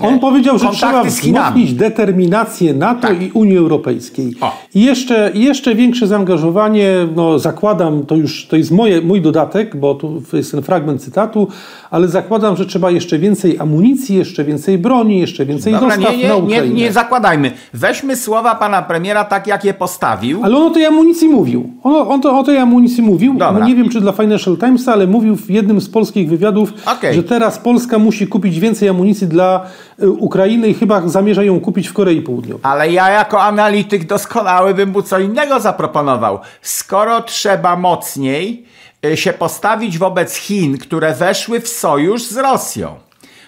On 0.00 0.18
powiedział, 0.18 0.58
że 0.58 0.70
trzeba 0.70 1.04
wzmocnić 1.04 1.74
determinację 1.74 2.74
NATO 2.74 3.08
tak. 3.08 3.22
i 3.22 3.30
Unii 3.30 3.56
Europejskiej. 3.56 4.34
O. 4.40 4.56
I 4.74 4.84
jeszcze, 4.84 5.30
jeszcze 5.34 5.74
większe 5.74 6.06
zaangażowanie, 6.06 6.94
no 7.16 7.38
zakładam, 7.38 8.06
to 8.06 8.14
już 8.16 8.46
to 8.46 8.56
jest 8.56 8.70
moje, 8.70 9.00
mój 9.00 9.20
dodatek, 9.20 9.76
bo 9.76 9.94
tu 9.94 10.22
jest 10.32 10.50
ten 10.50 10.62
fragment 10.62 11.02
cytatu, 11.02 11.48
ale 11.90 12.08
zakładam, 12.08 12.56
że 12.56 12.66
trzeba 12.66 12.90
jeszcze 12.90 13.18
więcej 13.18 13.58
amunicji, 13.58 14.16
jeszcze 14.16 14.44
więcej 14.44 14.78
broni, 14.78 15.20
jeszcze 15.20 15.46
więcej 15.46 15.72
Dobra, 15.72 15.96
dostaw 15.96 16.12
nie, 16.12 16.22
nie, 16.22 16.28
na 16.28 16.36
Ukrainę. 16.36 16.68
Nie, 16.68 16.74
nie 16.74 16.92
zakładajmy. 16.92 17.52
Weźmy 17.74 18.16
słowa 18.16 18.54
pana 18.54 18.82
premiera 18.82 19.24
tak, 19.24 19.46
jak 19.46 19.64
je 19.64 19.74
postawił. 19.74 20.40
Ale 20.44 20.56
on 20.56 20.62
o 20.62 20.70
tej 20.70 20.86
amunicji 20.86 21.28
mówił. 21.28 21.70
On, 21.82 21.94
on 22.08 22.20
to, 22.20 22.38
o 22.38 22.42
tej 22.42 22.58
amunicji 22.58 23.02
mówił. 23.02 23.34
No, 23.38 23.66
nie 23.66 23.74
wiem, 23.74 23.88
czy 23.88 24.00
dla 24.00 24.12
Financial 24.12 24.56
Timesa, 24.56 24.92
ale 24.92 25.06
mówił 25.06 25.36
w 25.36 25.50
jednym 25.50 25.80
z 25.80 25.88
polskich 25.88 26.28
wywiadów, 26.28 26.67
okay. 26.86 27.14
że 27.14 27.22
teraz 27.22 27.58
Polska 27.58 27.98
musi 27.98 28.26
kupić 28.26 28.60
więcej 28.60 28.88
amunicji 28.88 29.26
dla 29.26 29.66
y, 30.02 30.10
Ukrainy 30.10 30.68
i 30.68 30.74
chyba 30.74 31.08
zamierza 31.08 31.42
ją 31.42 31.60
kupić 31.60 31.88
w 31.88 31.92
Korei 31.92 32.22
Południowej. 32.22 32.60
Ale 32.62 32.92
ja 32.92 33.10
jako 33.10 33.42
analityk 33.42 34.06
doskonały 34.06 34.74
bym 34.74 34.90
mu 34.90 35.02
co 35.02 35.18
innego 35.18 35.60
zaproponował. 35.60 36.38
Skoro 36.62 37.22
trzeba 37.22 37.76
mocniej 37.76 38.66
y, 39.06 39.16
się 39.16 39.32
postawić 39.32 39.98
wobec 39.98 40.34
Chin, 40.34 40.78
które 40.78 41.14
weszły 41.14 41.60
w 41.60 41.68
sojusz 41.68 42.22
z 42.22 42.36
Rosją, 42.36 42.94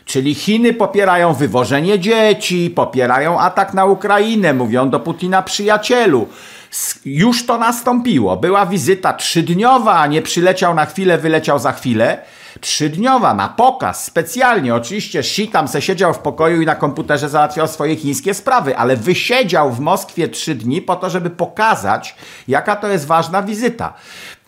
Czyli 0.04 0.34
Chiny 0.34 0.74
popierają 0.74 1.34
wywożenie 1.34 1.98
dzieci, 1.98 2.72
popierają 2.74 3.40
atak 3.40 3.74
na 3.74 3.84
Ukrainę, 3.84 4.54
mówią 4.54 4.90
do 4.90 5.00
Putina 5.00 5.42
przyjacielu. 5.42 6.28
Już 7.04 7.46
to 7.46 7.58
nastąpiło. 7.58 8.36
Była 8.36 8.66
wizyta 8.66 9.12
trzydniowa, 9.12 10.06
nie 10.06 10.22
przyleciał 10.22 10.74
na 10.74 10.86
chwilę, 10.86 11.18
wyleciał 11.18 11.58
za 11.58 11.72
chwilę 11.72 12.18
trzydniowa 12.60 13.34
na 13.34 13.48
pokaz, 13.48 14.04
specjalnie. 14.04 14.74
Oczywiście 14.74 15.18
Xi 15.18 15.48
tam 15.48 15.68
se 15.68 15.82
siedział 15.82 16.14
w 16.14 16.18
pokoju 16.18 16.62
i 16.62 16.66
na 16.66 16.74
komputerze 16.74 17.28
załatwiał 17.28 17.68
swoje 17.68 17.96
chińskie 17.96 18.34
sprawy, 18.34 18.76
ale 18.76 18.96
wysiedział 18.96 19.72
w 19.72 19.80
Moskwie 19.80 20.28
trzy 20.28 20.54
dni 20.54 20.82
po 20.82 20.96
to, 20.96 21.10
żeby 21.10 21.30
pokazać, 21.30 22.14
jaka 22.48 22.76
to 22.76 22.88
jest 22.88 23.06
ważna 23.06 23.42
wizyta 23.42 23.94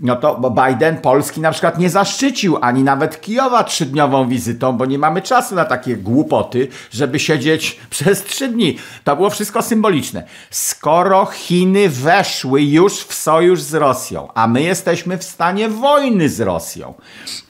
no 0.03 0.17
to 0.17 0.55
Biden 0.67 0.97
Polski 0.97 1.41
na 1.41 1.51
przykład 1.51 1.79
nie 1.79 1.91
zaszczycił 1.91 2.59
ani 2.61 2.83
nawet 2.83 3.21
Kijowa 3.21 3.65
trzydniową 3.65 4.29
wizytą, 4.29 4.73
bo 4.73 4.87
nie 4.87 4.99
mamy 4.99 5.23
czasu 5.23 5.55
na 5.55 5.65
takie 5.65 5.97
głupoty, 5.97 6.69
żeby 6.91 7.19
siedzieć 7.19 7.79
przez 7.91 8.25
trzy 8.25 8.49
dni. 8.49 8.79
To 9.05 9.17
było 9.17 9.31
wszystko 9.31 9.63
symboliczne. 9.63 10.25
Skoro 10.51 11.27
Chiny 11.27 11.89
weszły 11.89 12.63
już 12.63 12.93
w 12.93 13.15
sojusz 13.15 13.61
z 13.61 13.75
Rosją, 13.75 14.29
a 14.35 14.47
my 14.47 14.63
jesteśmy 14.63 15.19
w 15.19 15.25
stanie 15.25 15.69
wojny 15.69 16.29
z 16.29 16.41
Rosją, 16.41 16.95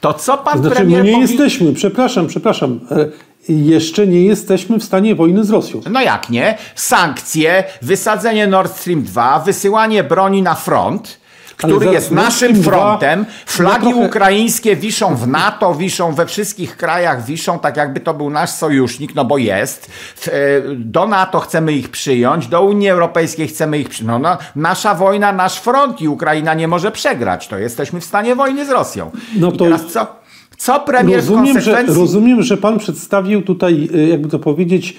to 0.01 0.15
co 0.15 0.39
pan 0.39 0.59
znaczy, 0.59 0.77
premier... 0.77 1.05
my 1.05 1.13
nie 1.13 1.21
jesteśmy, 1.21 1.73
przepraszam, 1.73 2.27
przepraszam 2.27 2.81
e, 2.91 3.09
jeszcze 3.53 4.07
nie 4.07 4.25
jesteśmy 4.25 4.79
w 4.79 4.85
stanie 4.85 5.15
wojny 5.15 5.45
z 5.45 5.51
Rosją. 5.51 5.81
No 5.91 6.01
jak 6.01 6.31
nie? 6.31 6.59
Sankcje, 6.75 7.65
wysadzenie 7.83 8.47
Nord 8.47 8.77
Stream 8.77 9.03
2, 9.03 9.39
wysyłanie 9.39 10.05
broni 10.05 10.43
na 10.43 10.55
front 10.55 11.22
który 11.63 11.87
jest 11.87 12.11
naszym 12.11 12.63
frontem. 12.63 13.27
Flagi 13.47 13.89
trochę... 13.89 14.07
ukraińskie 14.07 14.77
wiszą 14.77 15.17
w 15.17 15.29
NATO, 15.29 15.75
wiszą 15.75 16.13
we 16.13 16.27
wszystkich 16.27 16.77
krajach, 16.77 17.25
wiszą 17.25 17.59
tak 17.59 17.77
jakby 17.77 18.01
to 18.01 18.15
był 18.15 18.31
nasz 18.31 18.51
sojusznik, 18.51 19.15
no 19.15 19.25
bo 19.25 19.39
jest. 19.39 19.91
E, 20.27 20.31
do 20.77 21.07
NATO 21.07 21.41
chcemy 21.41 21.73
ich 21.73 21.89
przyjąć, 21.89 22.47
do 22.47 22.63
Unii 22.63 22.89
Europejskiej 22.89 23.49
chcemy 23.49 23.79
ich 23.79 23.89
przyjąć. 23.89 24.03
No, 24.03 24.19
no, 24.19 24.39
nasza 24.57 24.95
wojna, 24.95 25.33
nasz 25.33 25.59
front 25.61 26.01
i 26.01 26.09
Ukraina 26.09 26.55
nie 26.55 26.69
może 26.69 26.91
przegrać. 26.91 27.49
To 27.49 27.59
jesteśmy 27.59 28.01
w 28.01 28.05
stanie 28.05 28.37
wojny 28.37 28.67
z 28.67 28.71
Rosją. 28.71 29.11
No 29.37 29.53
to... 29.53 29.65
I 29.65 29.69
teraz 29.69 29.87
co? 29.87 30.23
Co 30.57 30.81
premier 30.81 31.17
rozumiem, 31.17 31.55
konsekwencji... 31.55 31.95
że, 31.95 32.01
rozumiem, 32.01 32.43
że 32.43 32.57
pan 32.57 32.79
przedstawił 32.79 33.43
tutaj, 33.43 33.89
e, 33.95 34.09
jakby 34.09 34.29
to 34.29 34.39
powiedzieć, 34.39 34.97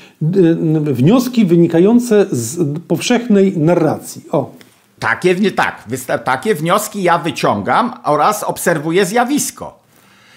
wnioski 0.91 1.45
wynikające 1.45 2.25
z 2.31 2.59
powszechnej 2.87 3.57
narracji. 3.57 4.21
O. 4.31 4.51
Takie, 5.03 5.51
tak, 5.51 5.83
takie 6.23 6.55
wnioski 6.55 7.03
ja 7.03 7.17
wyciągam 7.17 7.93
oraz 8.03 8.43
obserwuję 8.43 9.05
zjawisko. 9.05 9.79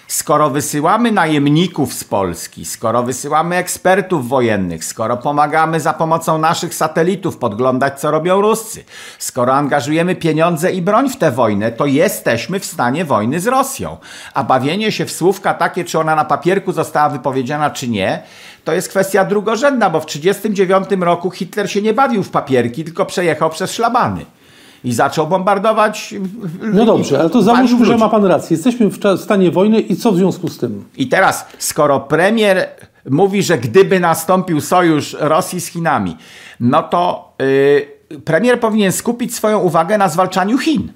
Skoro 0.07 0.49
wysyłamy 0.49 1.11
najemników 1.11 1.93
z 1.93 2.03
Polski, 2.03 2.65
skoro 2.65 3.03
wysyłamy 3.03 3.55
ekspertów 3.55 4.27
wojennych, 4.27 4.85
skoro 4.85 5.17
pomagamy 5.17 5.79
za 5.79 5.93
pomocą 5.93 6.37
naszych 6.37 6.75
satelitów 6.75 7.37
podglądać, 7.37 7.99
co 7.99 8.11
robią 8.11 8.41
Ruscy, 8.41 8.83
skoro 9.19 9.53
angażujemy 9.53 10.15
pieniądze 10.15 10.71
i 10.71 10.81
broń 10.81 11.09
w 11.09 11.17
tę 11.17 11.31
wojnę, 11.31 11.71
to 11.71 11.85
jesteśmy 11.85 12.59
w 12.59 12.65
stanie 12.65 13.05
wojny 13.05 13.39
z 13.39 13.47
Rosją. 13.47 13.97
A 14.33 14.43
bawienie 14.43 14.91
się 14.91 15.05
w 15.05 15.11
słówka 15.11 15.53
takie, 15.53 15.83
czy 15.83 15.99
ona 15.99 16.15
na 16.15 16.25
papierku 16.25 16.71
została 16.71 17.09
wypowiedziana, 17.09 17.69
czy 17.69 17.87
nie, 17.87 18.23
to 18.63 18.73
jest 18.73 18.89
kwestia 18.89 19.25
drugorzędna, 19.25 19.89
bo 19.89 19.99
w 19.99 20.05
1939 20.05 21.05
roku 21.05 21.31
Hitler 21.31 21.71
się 21.71 21.81
nie 21.81 21.93
bawił 21.93 22.23
w 22.23 22.29
papierki, 22.29 22.83
tylko 22.83 23.05
przejechał 23.05 23.49
przez 23.49 23.71
szlabany 23.71 24.25
i 24.83 24.93
zaczął 24.93 25.27
bombardować. 25.27 26.15
No 26.73 26.85
dobrze, 26.85 27.19
ale 27.19 27.29
to 27.29 27.41
załóżmy, 27.41 27.85
że 27.85 27.97
ma 27.97 28.09
pan 28.09 28.25
rację. 28.25 28.55
Jesteśmy 28.55 28.89
w 28.89 29.21
stanie 29.21 29.51
wojny 29.51 29.79
i 29.79 29.95
co 29.95 30.11
w 30.11 30.17
związku 30.17 30.47
z 30.47 30.57
tym? 30.57 30.83
I 30.97 31.07
teraz, 31.07 31.45
skoro 31.57 31.99
premier 31.99 32.67
mówi, 33.09 33.43
że 33.43 33.57
gdyby 33.57 33.99
nastąpił 33.99 34.61
sojusz 34.61 35.15
Rosji 35.19 35.61
z 35.61 35.67
Chinami, 35.67 36.17
no 36.59 36.83
to 36.83 37.33
yy, 37.39 38.19
premier 38.19 38.59
powinien 38.59 38.91
skupić 38.91 39.35
swoją 39.35 39.59
uwagę 39.59 39.97
na 39.97 40.09
zwalczaniu 40.09 40.57
Chin. 40.57 40.91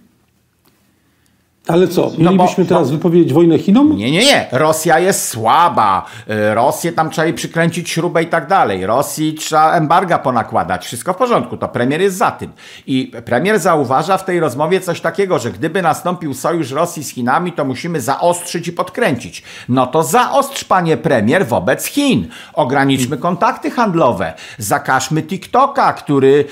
Ale 1.68 1.88
co, 1.88 2.02
mielibyśmy 2.18 2.64
no 2.64 2.64
bo, 2.64 2.66
teraz 2.66 2.88
no, 2.88 2.98
wypowiedzieć 2.98 3.34
wojnę 3.34 3.60
Chinom? 3.60 3.96
Nie, 3.98 4.12
nie, 4.12 4.26
nie. 4.26 4.48
Rosja 4.52 5.00
jest 5.00 5.28
słaba. 5.28 6.06
Y, 6.30 6.56
Rosję 6.56 6.92
tam 6.92 7.10
trzeba 7.10 7.26
jej 7.26 7.34
przykręcić 7.34 7.90
śrubę 7.90 8.24
i 8.24 8.28
tak 8.28 8.48
dalej. 8.48 8.86
Rosji 8.86 9.34
trzeba 9.34 9.74
embarga 9.74 10.20
ponakładać. 10.20 10.86
Wszystko 10.86 11.14
w 11.14 11.18
porządku. 11.18 11.58
To 11.58 11.68
premier 11.68 12.02
jest 12.02 12.18
za 12.18 12.32
tym. 12.32 12.52
I 12.88 13.12
premier 13.26 13.60
zauważa 13.60 14.18
w 14.18 14.26
tej 14.26 14.40
rozmowie 14.40 14.82
coś 14.82 15.02
takiego, 15.02 15.40
że 15.40 15.52
gdyby 15.52 15.82
nastąpił 15.82 16.34
sojusz 16.34 16.72
Rosji 16.72 17.04
z 17.04 17.10
Chinami, 17.10 17.54
to 17.54 17.66
musimy 17.66 18.02
zaostrzyć 18.02 18.68
i 18.68 18.74
podkręcić. 18.74 19.44
No 19.70 19.88
to 19.88 20.04
zaostrz, 20.04 20.64
panie 20.64 20.98
premier, 20.98 21.48
wobec 21.48 21.86
Chin. 21.86 22.28
Ograniczmy 22.54 23.18
kontakty 23.18 23.72
handlowe. 23.72 24.34
Zakażmy 24.58 25.24
TikToka, 25.24 25.94
który 25.94 26.46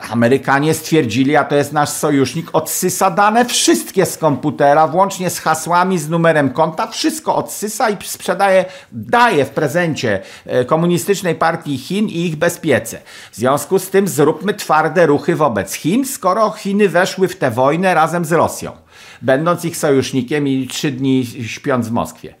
Amerykanie 0.00 0.74
stwierdzili, 0.74 1.36
a 1.36 1.44
to 1.44 1.54
jest 1.54 1.72
nasz 1.72 1.88
sojusznik, 1.88 2.46
odsysa 2.52 3.10
dane 3.10 3.44
wszystkie 3.44 4.06
z 4.06 4.18
komputera, 4.18 4.88
włącznie 4.88 5.30
z 5.30 5.38
hasłami, 5.38 5.98
z 5.98 6.08
numerem 6.08 6.50
konta, 6.50 6.86
wszystko 6.86 7.36
odsysa 7.36 7.90
i 7.90 7.96
sprzedaje, 8.04 8.64
daje 8.92 9.44
w 9.44 9.50
prezencie 9.50 10.20
e, 10.46 10.64
komunistycznej 10.64 11.34
partii 11.34 11.78
Chin 11.78 12.08
i 12.08 12.26
ich 12.26 12.36
bezpiece. 12.36 13.00
W 13.32 13.36
związku 13.36 13.78
z 13.78 13.90
tym 13.90 14.08
zróbmy 14.08 14.54
twarde 14.54 15.06
ruchy 15.06 15.36
wobec 15.36 15.72
Chin, 15.72 16.06
skoro 16.06 16.50
Chiny 16.50 16.88
weszły 16.88 17.28
w 17.28 17.36
tę 17.36 17.50
wojnę 17.50 17.94
razem 17.94 18.24
z 18.24 18.32
Rosją, 18.32 18.72
będąc 19.22 19.64
ich 19.64 19.76
sojusznikiem 19.76 20.48
i 20.48 20.66
trzy 20.66 20.90
dni 20.90 21.26
śpiąc 21.46 21.88
w 21.88 21.92
Moskwie 21.92 22.34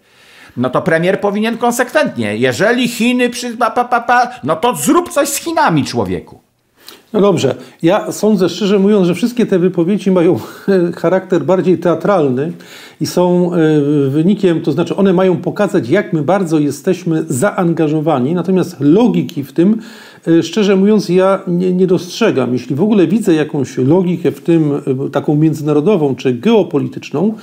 no 0.56 0.70
to 0.70 0.82
premier 0.82 1.20
powinien 1.20 1.58
konsekwentnie. 1.58 2.36
Jeżeli 2.36 2.88
Chiny 2.88 3.30
przy, 3.30 3.56
pa, 3.56 3.70
pa, 3.70 4.00
pa, 4.00 4.30
no 4.44 4.56
to 4.56 4.74
zrób 4.74 5.12
coś 5.12 5.28
z 5.28 5.36
Chinami, 5.36 5.84
człowieku. 5.84 6.43
No 7.14 7.20
dobrze, 7.20 7.54
ja 7.82 8.12
sądzę 8.12 8.48
szczerze 8.48 8.78
mówiąc, 8.78 9.06
że 9.06 9.14
wszystkie 9.14 9.46
te 9.46 9.58
wypowiedzi 9.58 10.10
mają 10.10 10.38
charakter 11.02 11.44
bardziej 11.44 11.78
teatralny 11.78 12.52
i 13.00 13.06
są 13.06 13.54
e, 13.54 13.80
wynikiem, 14.10 14.60
to 14.60 14.72
znaczy 14.72 14.96
one 14.96 15.12
mają 15.12 15.36
pokazać, 15.36 15.88
jak 15.88 16.12
my 16.12 16.22
bardzo 16.22 16.58
jesteśmy 16.58 17.24
zaangażowani, 17.28 18.34
natomiast 18.34 18.76
logiki 18.80 19.44
w 19.44 19.52
tym, 19.52 19.78
e, 20.28 20.42
szczerze 20.42 20.76
mówiąc, 20.76 21.08
ja 21.08 21.42
nie, 21.46 21.72
nie 21.72 21.86
dostrzegam. 21.86 22.52
Jeśli 22.52 22.76
w 22.76 22.82
ogóle 22.82 23.06
widzę 23.06 23.34
jakąś 23.34 23.78
logikę 23.78 24.32
w 24.32 24.40
tym, 24.40 24.72
e, 25.06 25.10
taką 25.10 25.34
międzynarodową 25.34 26.14
czy 26.14 26.32
geopolityczną, 26.32 27.34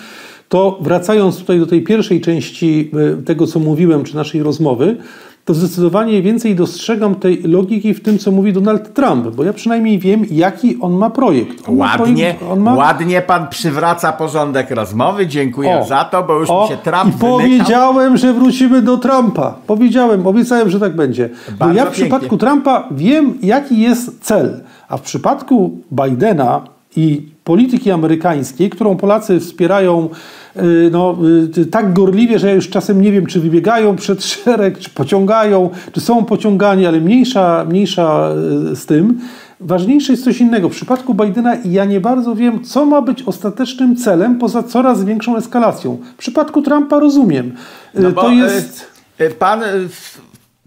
to 0.49 0.79
wracając 0.81 1.37
tutaj 1.37 1.59
do 1.59 1.65
tej 1.65 1.81
pierwszej 1.81 2.21
części 2.21 2.91
tego, 3.25 3.47
co 3.47 3.59
mówiłem, 3.59 4.03
czy 4.03 4.15
naszej 4.15 4.43
rozmowy, 4.43 4.97
to 5.45 5.53
zdecydowanie 5.53 6.21
więcej 6.21 6.55
dostrzegam 6.55 7.15
tej 7.15 7.41
logiki 7.43 7.93
w 7.93 8.03
tym, 8.03 8.17
co 8.17 8.31
mówi 8.31 8.53
Donald 8.53 8.93
Trump, 8.93 9.27
bo 9.35 9.43
ja 9.43 9.53
przynajmniej 9.53 9.99
wiem, 9.99 10.25
jaki 10.31 10.77
on 10.81 10.93
ma 10.93 11.09
projekt. 11.09 11.69
On 11.69 11.77
ładnie, 11.77 12.35
ma 12.49 12.55
ma... 12.55 12.73
ładnie 12.73 13.21
pan 13.21 13.47
przywraca 13.47 14.13
porządek 14.13 14.71
rozmowy, 14.71 15.27
dziękuję 15.27 15.79
o, 15.79 15.85
za 15.85 16.03
to, 16.03 16.23
bo 16.23 16.39
już 16.39 16.49
o, 16.49 16.63
mi 16.63 16.69
się 16.69 16.77
Trump 16.77 17.15
I 17.15 17.19
powiedziałem, 17.19 18.17
że 18.17 18.33
wrócimy 18.33 18.81
do 18.81 18.97
Trumpa. 18.97 19.55
Powiedziałem, 19.67 20.27
obiecałem, 20.27 20.69
że 20.69 20.79
tak 20.79 20.95
będzie. 20.95 21.29
Bardzo 21.29 21.57
bo 21.59 21.65
ja 21.65 21.85
w 21.85 21.87
pięknie. 21.87 22.03
przypadku 22.03 22.37
Trumpa 22.37 22.87
wiem, 22.91 23.37
jaki 23.43 23.81
jest 23.81 24.21
cel, 24.21 24.63
a 24.89 24.97
w 24.97 25.01
przypadku 25.01 25.77
Bidena 25.91 26.61
i 26.95 27.30
polityki 27.43 27.91
amerykańskiej, 27.91 28.69
którą 28.69 28.97
Polacy 28.97 29.39
wspierają 29.39 30.09
y, 30.57 30.89
no, 30.91 31.17
y, 31.57 31.65
tak 31.65 31.93
gorliwie, 31.93 32.39
że 32.39 32.47
ja 32.47 32.53
już 32.53 32.69
czasem 32.69 33.01
nie 33.01 33.11
wiem, 33.11 33.25
czy 33.25 33.39
wybiegają 33.39 33.95
przed 33.95 34.23
szereg, 34.33 34.79
czy 34.79 34.89
pociągają, 34.89 35.69
czy 35.91 36.01
są 36.01 36.25
pociągani, 36.25 36.85
ale 36.85 37.01
mniejsza, 37.01 37.65
mniejsza 37.69 38.29
y, 38.71 38.75
z 38.75 38.85
tym. 38.85 39.19
Ważniejsze 39.59 40.13
jest 40.13 40.23
coś 40.23 40.41
innego. 40.41 40.69
W 40.69 40.71
przypadku 40.71 41.13
Bidena 41.13 41.57
ja 41.65 41.85
nie 41.85 42.01
bardzo 42.01 42.35
wiem, 42.35 42.63
co 42.63 42.85
ma 42.85 43.01
być 43.01 43.23
ostatecznym 43.23 43.95
celem 43.95 44.37
poza 44.37 44.63
coraz 44.63 45.03
większą 45.03 45.37
eskalacją. 45.37 45.97
W 46.13 46.17
przypadku 46.17 46.61
Trumpa 46.61 46.99
rozumiem. 46.99 47.51
No 47.93 48.11
to 48.11 48.29
jest... 48.29 48.91
Pan 49.39 49.61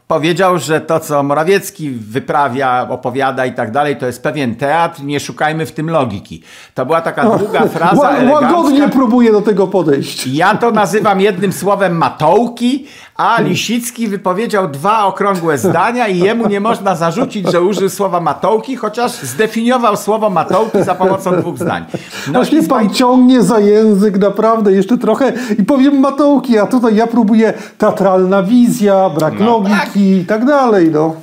powiedział, 0.08 0.58
że 0.58 0.80
to, 0.80 1.00
co 1.00 1.22
Morawiecki 1.22 1.90
wyprawia, 1.90 2.86
opowiada 2.90 3.46
i 3.46 3.52
tak 3.52 3.70
dalej, 3.70 3.96
to 3.96 4.06
jest 4.06 4.22
pewien 4.22 4.56
teatr, 4.56 5.02
nie 5.02 5.20
szukajmy 5.20 5.66
w 5.66 5.72
tym 5.72 5.90
logiki. 5.90 6.42
To 6.74 6.86
była 6.86 7.00
taka 7.00 7.38
długa 7.38 7.68
fraza 7.68 8.16
Łagodnie 8.30 8.88
próbuje 8.88 9.32
do 9.32 9.42
tego 9.42 9.66
podejść. 9.66 10.26
Ja 10.26 10.54
to 10.54 10.70
nazywam 10.70 11.20
jednym 11.20 11.52
słowem 11.52 11.96
matołki, 11.96 12.86
a 13.16 13.40
Lisicki 13.40 14.08
wypowiedział 14.08 14.68
dwa 14.68 15.04
okrągłe 15.04 15.58
zdania 15.58 16.08
i 16.08 16.18
jemu 16.18 16.48
nie 16.48 16.60
można 16.60 16.94
zarzucić, 16.94 17.50
że 17.50 17.62
użył 17.62 17.88
słowa 17.88 18.20
matołki, 18.20 18.76
chociaż 18.76 19.12
zdefiniował 19.12 19.96
słowo 19.96 20.30
matołki 20.30 20.82
za 20.82 20.94
pomocą 20.94 21.36
dwóch 21.40 21.58
zdań. 21.58 21.84
No 22.26 22.32
Właśnie 22.32 22.62
pan 22.62 22.90
ciągnie 22.90 23.42
za 23.42 23.60
język 23.60 24.18
naprawdę 24.18 24.72
jeszcze 24.72 24.98
trochę 24.98 25.32
i 25.58 25.64
powiem 25.64 26.00
matołki, 26.00 26.58
a 26.58 26.66
tutaj 26.66 26.96
ja 26.96 27.06
próbuję 27.06 27.52
teatralna 27.78 28.42
wizja, 28.42 29.10
brak 29.10 29.34
no, 29.38 29.46
logiki 29.46 29.74
tak. 29.76 29.93
I 29.96 30.24
tak 30.28 30.44
dalej. 30.44 30.90
No. 30.90 31.16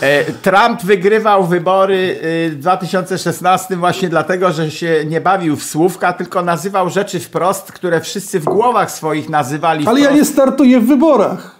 E, 0.00 0.24
Trump 0.24 0.82
wygrywał 0.82 1.44
wybory 1.46 2.18
e, 2.46 2.50
w 2.50 2.56
2016 2.58 3.76
właśnie 3.76 4.08
dlatego, 4.08 4.52
że 4.52 4.70
się 4.70 5.04
nie 5.06 5.20
bawił 5.20 5.56
w 5.56 5.62
słówka, 5.62 6.12
tylko 6.12 6.42
nazywał 6.42 6.90
rzeczy 6.90 7.20
wprost, 7.20 7.72
które 7.72 8.00
wszyscy 8.00 8.40
w 8.40 8.44
głowach 8.44 8.90
swoich 8.90 9.28
nazywali 9.28 9.86
Ale 9.86 9.96
wprost. 10.00 10.10
ja 10.12 10.16
nie 10.18 10.24
startuję 10.24 10.80
w 10.80 10.86
wyborach 10.86 11.53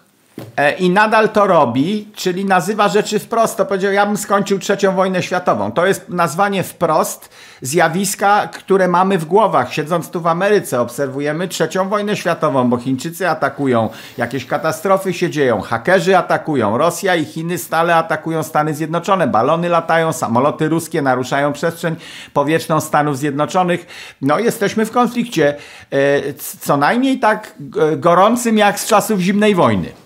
I 0.79 0.91
nadal 0.91 1.29
to 1.29 1.47
robi, 1.47 2.09
czyli 2.15 2.45
nazywa 2.45 2.89
rzeczy 2.89 3.19
wprost. 3.19 3.57
To 3.57 3.67
powiedział, 3.67 3.93
ja 3.93 4.07
bym 4.07 4.17
skończył 4.17 4.59
trzecią 4.59 4.95
wojnę 4.95 5.23
światową. 5.23 5.73
To 5.73 5.87
jest 5.87 6.09
nazwanie 6.09 6.63
wprost 6.63 7.29
zjawiska, 7.63 8.49
które 8.49 8.89
mamy 8.89 9.19
w 9.19 9.25
głowach. 9.25 9.73
Siedząc 9.73 10.11
tu 10.11 10.21
w 10.21 10.27
Ameryce, 10.27 10.81
obserwujemy 10.81 11.49
trzecią 11.49 11.89
wojnę 11.89 12.17
światową, 12.17 12.69
bo 12.69 12.77
Chińczycy 12.77 13.29
atakują, 13.29 13.89
jakieś 14.19 14.47
katastrofy 14.47 15.13
się 15.13 15.31
dzieją, 15.31 15.61
hakerzy 15.61 16.17
atakują, 16.17 16.79
Rosja 16.79 17.15
i 17.15 17.25
Chiny 17.25 17.59
stale 17.59 17.97
atakują 17.97 18.43
Stany 18.43 18.75
Zjednoczone, 18.75 19.27
balony 19.27 19.69
latają, 19.69 20.13
samoloty 20.13 20.69
ruskie 20.69 21.03
naruszają 21.03 21.53
przestrzeń 21.53 21.97
powietrzną 22.33 22.81
Stanów 22.81 23.19
Zjednoczonych. 23.19 23.87
No, 24.21 24.39
jesteśmy 24.39 24.87
w 24.87 24.91
konflikcie, 24.91 25.57
e, 25.91 26.35
co 26.61 26.77
najmniej 26.77 27.19
tak 27.19 27.55
e, 27.93 27.97
gorącym 27.97 28.59
jak 28.59 28.81
z 28.81 28.87
czasów 28.87 29.21
zimnej 29.21 29.55
wojny. 29.55 30.04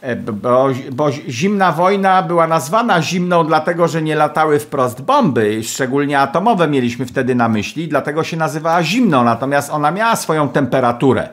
E, 0.00 0.16
bo, 0.16 0.68
bo, 0.92 1.10
zimna 1.28 1.72
wojna 1.72 2.22
była 2.22 2.46
nazwana 2.46 3.02
zimną, 3.02 3.44
dlatego 3.44 3.88
że 3.88 4.02
nie 4.02 4.16
latały 4.16 4.58
wprost 4.58 5.02
bomby, 5.02 5.64
szczególnie 5.64 6.18
atomowe 6.18 6.68
mieliśmy 6.68 7.06
wtedy 7.06 7.34
na 7.34 7.48
myśli, 7.48 7.88
dlatego 7.88 8.24
się 8.24 8.36
nazywała 8.36 8.82
zimną, 8.82 9.24
natomiast 9.24 9.70
ona 9.70 9.90
miała 9.90 10.16
swoją 10.16 10.48
temperaturę. 10.48 11.28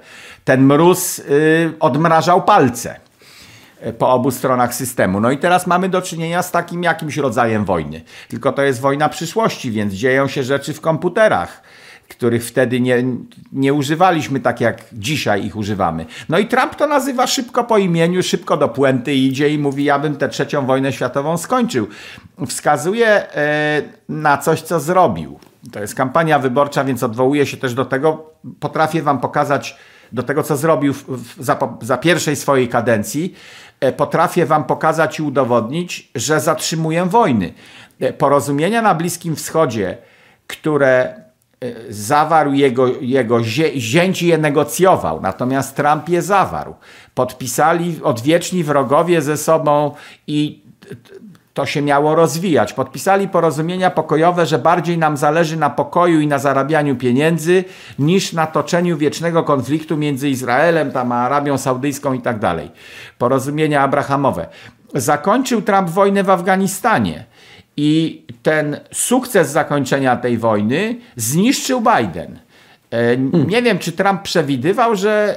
Ten 0.46 0.66
mróz 0.66 1.20
y, 1.20 1.74
odmrażał 1.80 2.44
palce 2.44 3.00
e, 3.82 3.94
po 3.94 4.10
obu 4.10 4.32
stronach 4.32 4.76
systemu. 4.76 5.20
No 5.20 5.32
i 5.32 5.38
teraz 5.38 5.68
mamy 5.68 5.90
do 5.90 6.02
czynienia 6.02 6.44
z 6.44 6.52
takim 6.52 6.84
jakimś 6.84 7.18
rodzajem 7.18 7.66
wojny. 7.66 8.02
Tylko 8.30 8.52
to 8.52 8.62
jest 8.62 8.82
wojna 8.82 9.10
przyszłości, 9.10 9.72
więc 9.72 9.94
dzieją 9.94 10.28
się 10.28 10.44
rzeczy 10.44 10.74
w 10.74 10.82
komputerach 10.82 11.62
których 12.08 12.46
wtedy 12.46 12.80
nie, 12.80 13.04
nie 13.52 13.74
używaliśmy 13.74 14.40
tak 14.40 14.62
jak 14.62 14.82
dzisiaj 14.94 15.46
ich 15.46 15.56
używamy. 15.56 16.06
No 16.30 16.40
i 16.40 16.46
Trump 16.46 16.76
to 16.76 16.88
nazywa 16.88 17.28
szybko 17.28 17.64
po 17.64 17.78
imieniu, 17.78 18.24
szybko 18.24 18.58
do 18.58 18.70
puenty 18.70 19.14
idzie 19.14 19.50
i 19.50 19.60
mówi, 19.60 19.84
ja 19.84 20.00
bym 20.00 20.16
tę 20.16 20.30
trzecią 20.30 20.66
wojnę 20.66 20.94
światową 20.94 21.38
skończył. 21.38 21.88
Wskazuje 22.48 23.08
e, 23.08 23.82
na 24.10 24.38
coś, 24.38 24.62
co 24.62 24.80
zrobił. 24.80 25.40
To 25.72 25.80
jest 25.80 25.96
kampania 25.96 26.40
wyborcza, 26.40 26.84
więc 26.84 27.04
odwołuje 27.04 27.46
się 27.46 27.58
też 27.58 27.74
do 27.74 27.86
tego. 27.86 28.34
Potrafię 28.60 29.02
wam 29.02 29.20
pokazać 29.20 29.78
do 30.12 30.24
tego, 30.24 30.44
co 30.44 30.58
zrobił 30.58 30.94
w, 30.94 31.04
w, 31.04 31.44
za, 31.44 31.60
za 31.82 31.98
pierwszej 31.98 32.36
swojej 32.36 32.68
kadencji. 32.68 33.36
E, 33.80 33.92
potrafię 33.92 34.46
wam 34.46 34.64
pokazać 34.64 35.20
i 35.20 35.24
udowodnić, 35.24 36.12
że 36.16 36.40
zatrzymuję 36.40 37.06
wojny. 37.06 37.54
E, 38.00 38.14
porozumienia 38.14 38.82
na 38.82 38.96
Bliskim 38.96 39.36
Wschodzie, 39.36 39.98
które 40.48 41.25
zawarł 41.90 42.54
jego, 42.54 42.88
jego 43.02 43.44
zięć 43.76 44.24
je 44.24 44.38
negocjował, 44.38 45.22
natomiast 45.22 45.76
Trump 45.76 46.10
je 46.10 46.22
zawarł. 46.22 46.76
Podpisali 47.16 48.00
odwieczni 48.04 48.64
wrogowie 48.64 49.22
ze 49.22 49.38
sobą 49.38 49.92
i 50.28 50.66
to 51.54 51.66
się 51.66 51.82
miało 51.82 52.16
rozwijać. 52.16 52.74
Podpisali 52.74 53.28
porozumienia 53.28 53.92
pokojowe, 53.92 54.46
że 54.46 54.60
bardziej 54.60 54.98
nam 54.98 55.18
zależy 55.18 55.58
na 55.58 55.70
pokoju 55.70 56.20
i 56.20 56.28
na 56.28 56.40
zarabianiu 56.40 56.96
pieniędzy 56.96 57.64
niż 58.00 58.34
na 58.34 58.48
toczeniu 58.48 58.98
wiecznego 58.98 59.44
konfliktu 59.44 59.98
między 59.98 60.30
Izraelem, 60.30 60.92
tam 60.92 61.12
a 61.12 61.16
Arabią 61.16 61.58
Saudyjską 61.58 62.14
i 62.14 62.22
tak 62.22 62.40
dalej. 62.40 62.72
Porozumienia 63.18 63.82
abrahamowe. 63.82 64.48
Zakończył 64.94 65.62
Trump 65.62 65.90
wojnę 65.90 66.24
w 66.24 66.30
Afganistanie 66.30 67.26
i 67.78 68.22
ten 68.44 68.80
sukces 68.92 69.52
zakończenia 69.52 70.16
tej 70.16 70.38
wojny 70.38 70.96
zniszczył 71.16 71.82
Biden. 71.82 72.40
E, 72.92 73.18
nie 73.48 73.62
wiem, 73.62 73.80
czy 73.80 73.92
Trump 73.92 74.22
przewidywał, 74.22 74.96
że 74.96 75.36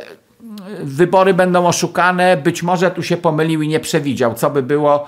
wybory 0.82 1.34
będą 1.34 1.66
oszukane. 1.66 2.36
Być 2.36 2.62
może 2.62 2.90
tu 2.90 3.02
się 3.02 3.16
pomylił 3.16 3.62
i 3.62 3.68
nie 3.68 3.80
przewidział, 3.80 4.34
co 4.34 4.50
by 4.50 4.62
było, 4.62 5.06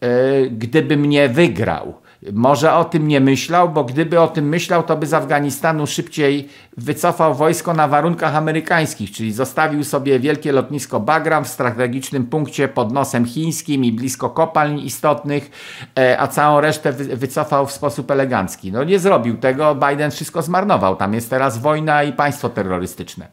e, 0.00 0.46
gdyby 0.50 0.96
mnie 0.96 1.28
wygrał. 1.28 1.99
Może 2.32 2.74
o 2.74 2.84
tym 2.84 3.08
nie 3.08 3.20
myślał, 3.20 3.68
bo 3.68 3.84
gdyby 3.84 4.20
o 4.20 4.28
tym 4.28 4.48
myślał, 4.48 4.82
to 4.82 4.96
by 4.96 5.06
z 5.06 5.14
Afganistanu 5.14 5.86
szybciej 5.86 6.48
wycofał 6.76 7.34
wojsko 7.34 7.74
na 7.74 7.88
warunkach 7.88 8.36
amerykańskich, 8.36 9.12
czyli 9.12 9.32
zostawił 9.32 9.84
sobie 9.84 10.20
wielkie 10.20 10.52
lotnisko 10.52 11.00
Bagram 11.00 11.44
w 11.44 11.48
strategicznym 11.48 12.26
punkcie 12.26 12.68
pod 12.68 12.92
nosem 12.92 13.24
chińskim 13.24 13.84
i 13.84 13.92
blisko 13.92 14.30
kopalń 14.30 14.80
istotnych, 14.80 15.50
e, 15.98 16.20
a 16.20 16.26
całą 16.26 16.60
resztę 16.60 16.92
wycofał 16.92 17.66
w 17.66 17.72
sposób 17.72 18.10
elegancki. 18.10 18.72
No 18.72 18.84
nie 18.84 18.98
zrobił 18.98 19.36
tego, 19.36 19.74
Biden 19.74 20.10
wszystko 20.10 20.42
zmarnował. 20.42 20.96
Tam 20.96 21.14
jest 21.14 21.30
teraz 21.30 21.58
wojna 21.58 22.02
i 22.02 22.12
państwo 22.12 22.48
terrorystyczne. 22.48 23.28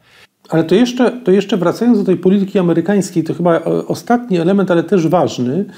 Ale 0.50 0.64
to 0.64 0.76
jeszcze, 0.76 1.12
to 1.12 1.32
jeszcze 1.32 1.58
wracając 1.58 1.98
do 1.98 2.04
tej 2.04 2.18
polityki 2.18 2.60
amerykańskiej, 2.60 3.24
to 3.24 3.34
chyba 3.34 3.62
ostatni 3.88 4.40
element, 4.40 4.72
ale 4.72 4.84
też 4.84 5.08
ważny, 5.08 5.66
E, 5.66 5.74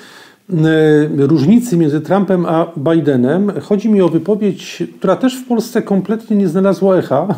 różnicy 1.17 1.77
między 1.77 2.01
Trumpem 2.01 2.45
a 2.45 2.71
Bidenem. 2.77 3.51
Chodzi 3.61 3.89
mi 3.89 4.01
o 4.01 4.09
wypowiedź, 4.09 4.83
która 4.99 5.15
też 5.15 5.35
w 5.35 5.47
Polsce 5.47 5.81
kompletnie 5.81 6.37
nie 6.37 6.47
znalazła 6.47 6.97
echa, 6.97 7.35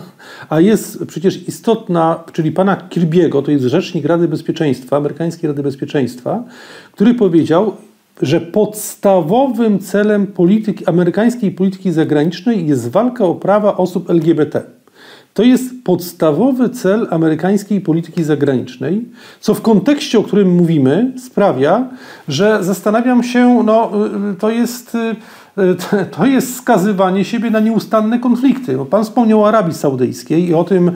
a 0.49 0.59
jest 0.59 1.05
przecież 1.05 1.47
istotna, 1.47 2.23
czyli 2.33 2.51
pana 2.51 2.77
Kirby'ego, 2.89 3.43
to 3.43 3.51
jest 3.51 3.65
rzecznik 3.65 4.05
Rady 4.05 4.27
Bezpieczeństwa, 4.27 4.97
amerykańskiej 4.97 5.47
Rady 5.47 5.63
Bezpieczeństwa, 5.63 6.43
który 6.91 7.13
powiedział, 7.13 7.73
że 8.21 8.41
podstawowym 8.41 9.79
celem 9.79 10.27
polityki, 10.27 10.85
amerykańskiej 10.85 11.51
polityki 11.51 11.91
zagranicznej 11.91 12.67
jest 12.67 12.89
walka 12.89 13.25
o 13.25 13.35
prawa 13.35 13.77
osób 13.77 14.09
LGBT. 14.09 14.61
To 15.33 15.43
jest 15.43 15.83
podstawowy 15.83 16.69
cel 16.69 17.07
amerykańskiej 17.09 17.81
polityki 17.81 18.23
zagranicznej, 18.23 19.05
co 19.39 19.53
w 19.53 19.61
kontekście, 19.61 20.19
o 20.19 20.23
którym 20.23 20.55
mówimy, 20.55 21.11
sprawia, 21.17 21.89
że 22.27 22.63
zastanawiam 22.63 23.23
się, 23.23 23.63
no 23.63 23.91
to 24.39 24.49
jest, 24.49 24.97
to 26.11 26.25
jest 26.25 26.55
skazywanie 26.55 27.25
siebie 27.25 27.51
na 27.51 27.59
nieustanne 27.59 28.19
konflikty. 28.19 28.77
Pan 28.89 29.03
wspomniał 29.03 29.41
o 29.41 29.47
Arabii 29.47 29.73
Saudyjskiej 29.73 30.49
i 30.49 30.53
o 30.53 30.63
tym 30.63 30.91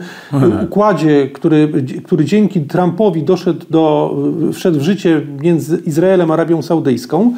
układzie, 0.64 1.28
który, 1.28 1.84
który 2.04 2.24
dzięki 2.24 2.60
Trumpowi 2.60 3.22
doszedł 3.22 3.66
do, 3.70 4.16
wszedł 4.52 4.78
w 4.78 4.82
życie 4.82 5.22
między 5.40 5.82
Izraelem 5.86 6.30
a 6.30 6.34
Arabią 6.34 6.62
Saudyjską, 6.62 7.32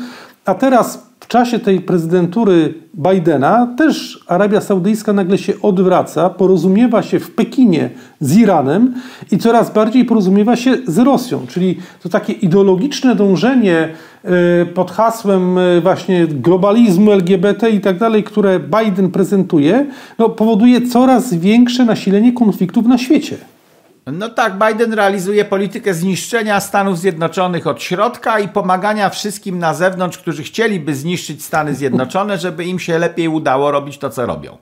a 0.44 0.54
teraz 0.54 1.07
w 1.28 1.30
czasie 1.30 1.58
tej 1.58 1.80
prezydentury 1.80 2.74
Bidena 2.94 3.74
też 3.78 4.24
Arabia 4.26 4.60
Saudyjska 4.60 5.12
nagle 5.12 5.38
się 5.38 5.52
odwraca, 5.62 6.30
porozumiewa 6.30 7.02
się 7.02 7.20
w 7.20 7.30
Pekinie 7.30 7.90
z 8.20 8.36
Iranem 8.36 8.94
i 9.32 9.38
coraz 9.38 9.72
bardziej 9.72 10.04
porozumiewa 10.04 10.56
się 10.56 10.76
z 10.86 10.98
Rosją. 10.98 11.46
Czyli 11.46 11.78
to 12.02 12.08
takie 12.08 12.32
ideologiczne 12.32 13.14
dążenie 13.14 13.88
e, 14.24 14.66
pod 14.66 14.90
hasłem 14.90 15.58
e, 15.58 15.80
właśnie 15.80 16.26
globalizmu, 16.26 17.12
LGBT 17.12 17.70
i 17.70 17.80
tak 17.80 17.98
dalej, 17.98 18.24
które 18.24 18.60
Biden 18.60 19.10
prezentuje, 19.10 19.86
no, 20.18 20.28
powoduje 20.28 20.86
coraz 20.86 21.34
większe 21.34 21.84
nasilenie 21.84 22.32
konfliktów 22.32 22.86
na 22.86 22.98
świecie. 22.98 23.36
No 24.12 24.28
tak, 24.28 24.52
Biden 24.58 24.92
realizuje 24.92 25.44
politykę 25.44 25.94
zniszczenia 25.94 26.60
Stanów 26.60 26.98
Zjednoczonych 26.98 27.66
od 27.66 27.82
środka 27.82 28.38
i 28.38 28.48
pomagania 28.48 29.10
wszystkim 29.10 29.58
na 29.58 29.74
zewnątrz, 29.74 30.18
którzy 30.18 30.42
chcieliby 30.42 30.94
zniszczyć 30.94 31.44
Stany 31.44 31.74
Zjednoczone, 31.74 32.38
żeby 32.38 32.64
im 32.64 32.78
się 32.78 32.98
lepiej 32.98 33.28
udało 33.28 33.70
robić 33.70 33.98
to, 33.98 34.10
co 34.10 34.26
robią. 34.26 34.58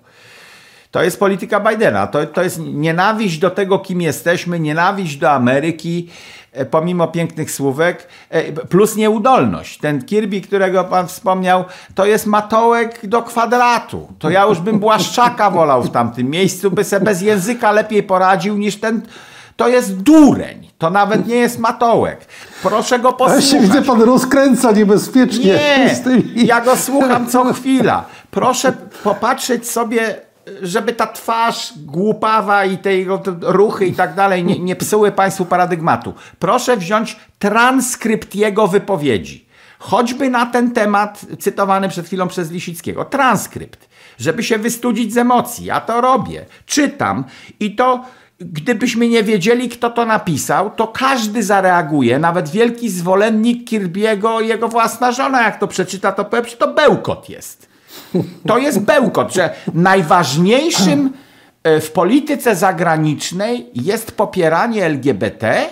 To 0.90 1.02
jest 1.02 1.20
polityka 1.20 1.61
Bidena. 1.61 2.06
To, 2.06 2.26
to 2.26 2.42
jest 2.42 2.61
nienawiść 2.61 3.38
do 3.38 3.50
tego, 3.50 3.78
kim 3.78 4.00
jesteśmy, 4.00 4.61
nienawiść 4.61 5.16
do 5.16 5.30
Ameryki, 5.30 6.09
e, 6.52 6.64
pomimo 6.64 7.09
pięknych 7.09 7.50
słówek, 7.50 8.09
e, 8.30 8.52
plus 8.52 8.96
nieudolność. 8.96 9.78
Ten 9.78 10.04
Kirby, 10.04 10.40
którego 10.40 10.85
pan 10.85 11.09
wspomniał, 11.09 11.64
to 11.94 12.06
jest 12.06 12.26
matołek 12.26 13.00
do 13.06 13.22
kwadratu. 13.22 14.09
To 14.18 14.30
ja 14.30 14.44
już 14.44 14.61
bym 14.61 14.78
Błaszczaka 14.78 15.50
wolał 15.50 15.82
w 15.82 15.90
tamtym 15.90 16.30
miejscu, 16.30 16.70
by 16.70 16.85
se 16.85 17.00
bez 17.00 17.22
języka 17.22 17.72
lepiej 17.72 18.02
poradził 18.02 18.59
niż 18.59 18.80
ten 18.80 19.02
to 19.57 19.69
jest 19.69 19.97
dureń. 19.97 20.71
To 20.79 20.90
nawet 20.90 21.27
nie 21.27 21.37
jest 21.37 21.59
matołek. 21.59 22.27
Proszę 22.62 22.99
go 22.99 23.12
posłuchać. 23.12 23.45
Ja 23.45 23.51
się 23.51 23.61
widzę, 23.61 23.83
pan 23.83 24.03
rozkręca 24.03 24.73
niebezpiecznie. 24.73 25.59
Nie, 26.35 26.45
ja 26.45 26.61
go 26.61 26.77
słucham 26.77 27.27
co 27.27 27.53
chwila. 27.53 28.05
Proszę 28.31 28.73
popatrzeć 29.05 29.69
sobie, 29.69 30.21
żeby 30.62 30.92
ta 30.92 31.07
twarz 31.07 31.73
głupawa 31.77 32.64
i 32.64 32.79
te 32.79 32.97
jego 32.97 33.23
ruchy 33.40 33.87
i 33.87 33.92
tak 33.92 34.14
dalej 34.14 34.45
nie, 34.45 34.59
nie 34.59 34.77
psuły 34.77 35.12
państwu 35.12 35.45
paradygmatu. 35.45 36.14
Proszę 36.38 36.77
wziąć 36.77 37.16
transkrypt 37.38 38.35
jego 38.35 38.66
wypowiedzi. 38.66 39.47
Choćby 39.79 40.31
na 40.31 40.47
ten 40.47 40.71
temat 40.71 41.27
cytowany 41.38 41.88
przed 41.88 42.07
chwilą 42.07 42.29
przez 42.29 42.51
Lisickiego. 42.51 43.05
Transkrypt. 43.05 43.88
Żeby 44.19 44.42
się 44.42 44.59
wystudzić 44.59 45.14
z 45.14 45.16
emocji. 45.16 45.64
Ja 45.64 45.81
to 45.81 46.01
robię. 46.01 46.47
Czytam 46.66 47.25
i 47.61 47.77
to 47.77 48.05
Gdybyśmy 48.40 49.09
nie 49.09 49.22
wiedzieli, 49.22 49.68
kto 49.68 49.90
to 49.90 50.07
napisał, 50.07 50.70
to 50.70 50.88
każdy 50.88 51.42
zareaguje, 51.42 52.18
nawet 52.18 52.49
wielki 52.49 52.90
zwolennik 52.90 53.70
Kirby'ego 53.70 54.40
jego 54.40 54.68
własna 54.68 55.12
żona, 55.12 55.42
jak 55.42 55.61
to 55.61 55.68
przeczyta, 55.68 56.12
to 56.12 56.25
powie, 56.25 56.51
że 56.51 56.57
to 56.57 56.75
bełkot 56.75 57.29
jest. 57.29 57.68
To 58.46 58.59
jest 58.59 58.81
bełkot, 58.81 59.35
że 59.35 59.55
najważniejszym 59.75 61.12
e, 61.62 61.81
w 61.81 61.92
polityce 61.92 62.57
zagranicznej 62.57 63.70
jest 63.75 64.12
popieranie 64.12 64.85
LGBT, 64.85 65.68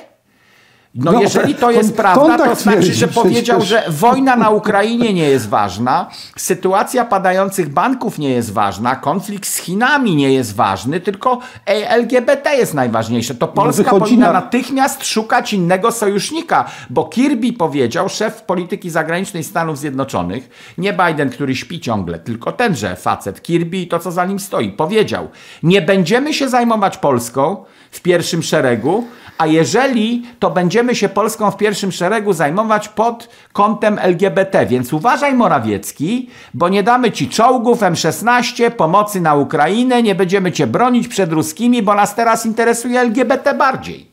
no, 0.95 1.13
no 1.13 1.21
jeżeli 1.21 1.55
to 1.55 1.71
jest 1.71 1.97
prawda, 1.97 2.39
to 2.39 2.55
znaczy, 2.55 2.95
że 2.95 3.09
powiedział, 3.09 3.61
że 3.61 3.85
wojna 3.89 4.37
na 4.37 4.51
Ukrainie 4.51 5.13
nie 5.13 5.29
jest 5.29 5.49
ważna, 5.49 6.09
sytuacja 6.37 7.05
padających 7.05 7.69
banków 7.69 8.19
nie 8.19 8.31
jest 8.31 8.53
ważna, 8.53 8.97
konflikt 8.97 9.49
z 9.49 9.57
Chinami 9.57 10.17
nie 10.17 10.33
jest 10.33 10.55
ważny, 10.55 11.01
tylko 11.01 11.39
LGBT 11.67 12.57
jest 12.57 12.75
najważniejsze. 12.75 13.35
To 13.35 13.47
no, 13.47 13.53
Polska 13.53 13.93
no 13.93 13.99
powinna 13.99 14.27
na... 14.27 14.33
natychmiast 14.33 15.05
szukać 15.07 15.53
innego 15.53 15.93
sojusznika, 15.93 16.65
bo 16.91 17.05
Kirby 17.05 17.53
powiedział, 17.53 18.09
szef 18.09 18.43
polityki 18.43 18.91
zagranicznej 18.91 19.45
Stanów 19.45 19.79
Zjednoczonych, 19.79 20.75
nie 20.79 20.93
Biden, 20.93 21.31
który 21.31 21.57
śpi 21.57 21.81
ciągle, 21.81 22.19
tylko 22.19 22.53
tenże 22.53 22.97
facet, 22.97 23.43
Kirby 23.43 23.77
i 23.77 23.89
to, 23.89 23.99
co 23.99 24.13
za 24.13 24.25
nim 24.25 24.39
stoi, 24.39 24.73
powiedział, 24.73 25.29
nie 25.63 25.83
będziemy 25.83 26.35
się 26.35 26.49
zajmować 26.49 26.97
Polską 26.97 27.65
w 27.95 28.01
pierwszym 28.01 28.43
szeregu, 28.43 29.05
a 29.39 29.47
jeżeli, 29.47 30.23
to 30.39 30.51
będziemy 30.51 30.95
się 30.95 31.09
Polską 31.09 31.51
w 31.51 31.57
pierwszym 31.57 31.93
szeregu 31.93 32.33
zajmować 32.33 32.89
pod 32.89 33.29
kątem 33.53 33.99
LGBT. 33.99 34.67
Więc 34.67 34.93
uważaj, 34.93 35.35
Morawiecki, 35.35 36.31
bo 36.55 36.69
nie 36.69 36.83
damy 36.83 37.13
ci 37.13 37.29
czołgów 37.29 37.81
M16, 37.81 38.71
pomocy 38.71 39.21
na 39.21 39.35
Ukrainę, 39.35 40.03
nie 40.03 40.15
będziemy 40.15 40.53
cię 40.53 40.67
bronić 40.67 41.09
przed 41.09 41.33
ruskimi, 41.33 41.83
bo 41.83 41.95
nas 41.95 42.15
teraz 42.15 42.47
interesuje 42.47 43.01
LGBT 43.01 43.55
bardziej. 43.55 44.07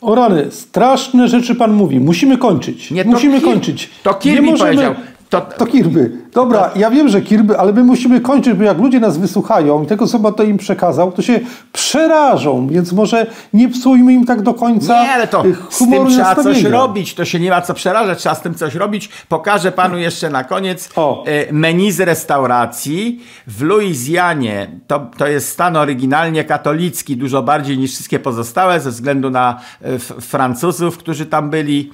O 0.00 0.14
rany, 0.14 0.50
straszne 0.50 1.28
rzeczy 1.28 1.54
pan 1.54 1.72
mówi. 1.72 2.00
Musimy 2.00 2.38
kończyć. 2.38 2.90
Nie, 2.90 3.04
Musimy 3.04 3.40
kończyć. 3.40 3.90
To 4.02 4.14
Kirby 4.14 4.42
nie 4.42 4.50
możemy, 4.50 4.70
powiedział. 4.70 4.94
To, 5.30 5.40
to 5.40 5.66
Kirby. 5.66 6.18
Dobra, 6.32 6.70
ja 6.76 6.90
wiem, 6.90 7.08
że 7.08 7.20
Kirby, 7.20 7.58
ale 7.58 7.72
my 7.72 7.84
musimy 7.84 8.20
kończyć, 8.20 8.54
bo 8.54 8.64
jak 8.64 8.78
ludzie 8.78 9.00
nas 9.00 9.18
wysłuchają 9.18 9.82
i 9.82 9.86
tego, 9.86 10.06
co 10.06 10.32
to 10.32 10.42
im 10.42 10.56
przekazał, 10.56 11.12
to 11.12 11.22
się 11.22 11.40
przerażą, 11.72 12.68
więc 12.68 12.92
może 12.92 13.26
nie 13.52 13.68
psujmy 13.68 14.12
im 14.12 14.26
tak 14.26 14.42
do 14.42 14.54
końca 14.54 15.02
Nie, 15.02 15.12
ale 15.12 15.28
to 15.28 15.42
z 15.70 15.78
tym 15.78 16.06
trzeba 16.06 16.34
coś 16.34 16.62
robić, 16.62 17.14
to 17.14 17.24
się 17.24 17.40
nie 17.40 17.50
ma 17.50 17.62
co 17.62 17.74
przerażać, 17.74 18.18
trzeba 18.18 18.34
z 18.34 18.42
tym 18.42 18.54
coś 18.54 18.74
robić. 18.74 19.08
Pokażę 19.28 19.72
panu 19.72 19.98
jeszcze 19.98 20.30
na 20.30 20.44
koniec 20.44 20.88
o. 20.96 21.24
E, 21.26 21.52
menu 21.52 21.92
z 21.92 22.00
restauracji. 22.00 23.20
W 23.46 23.62
Luizjanie 23.62 24.70
to, 24.86 25.10
to 25.16 25.26
jest 25.26 25.48
stan 25.48 25.76
oryginalnie 25.76 26.44
katolicki, 26.44 27.16
dużo 27.16 27.42
bardziej 27.42 27.78
niż 27.78 27.92
wszystkie 27.92 28.18
pozostałe, 28.18 28.80
ze 28.80 28.90
względu 28.90 29.30
na 29.30 29.60
e, 29.82 29.98
Francuzów, 29.98 30.98
którzy 30.98 31.26
tam 31.26 31.50
byli. 31.50 31.90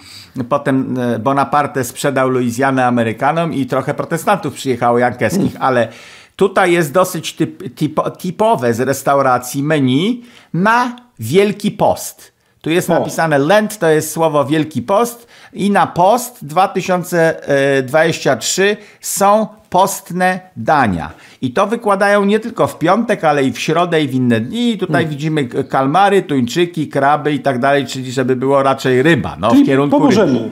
Potem 0.49 0.99
e, 0.99 1.19
Bonaparte 1.19 1.85
sprzedał 1.85 2.29
Luizjanę 2.29 2.87
Amerykanom 2.87 3.55
i 3.55 3.67
trochę 3.67 3.95
protestantów 4.27 4.55
przyjechało 4.55 4.99
jankeskich, 4.99 5.53
hmm. 5.53 5.63
ale 5.63 5.89
tutaj 6.37 6.73
jest 6.73 6.93
dosyć 6.93 7.33
typ, 7.33 7.75
typ, 7.75 8.01
typowe 8.19 8.75
z 8.75 8.81
restauracji 8.81 9.63
menu 9.63 10.25
na 10.55 10.97
Wielki 11.19 11.71
Post. 11.71 12.37
Tu 12.61 12.71
jest 12.71 12.91
o. 12.91 12.93
napisane 12.93 13.39
Lent, 13.39 13.79
to 13.79 13.89
jest 13.89 14.13
słowo 14.13 14.45
Wielki 14.45 14.83
Post 14.83 15.27
i 15.53 15.71
na 15.71 15.87
Post 15.87 16.47
2023 16.47 18.77
są 19.01 19.47
postne 19.71 20.41
dania. 20.57 21.11
I 21.43 21.53
to 21.53 21.67
wykładają 21.67 22.25
nie 22.25 22.41
tylko 22.41 22.67
w 22.67 22.79
piątek, 22.79 23.25
ale 23.25 23.45
i 23.45 23.53
w 23.53 23.59
środę 23.59 24.03
i 24.03 24.09
w 24.09 24.15
inne 24.15 24.41
dni. 24.41 24.73
I 24.73 24.79
tutaj 24.79 25.03
hmm. 25.03 25.11
widzimy 25.11 25.45
kalmary, 25.45 26.23
tuńczyki, 26.23 26.89
kraby 26.89 27.33
i 27.33 27.41
tak 27.41 27.59
dalej, 27.59 27.87
czyli 27.87 28.13
żeby 28.13 28.37
było 28.37 28.63
raczej 28.63 29.03
ryba, 29.03 29.37
no, 29.41 29.51
czyli 29.51 29.63
w 29.63 29.67
kierunku 29.67 30.09
ryby. 30.09 30.51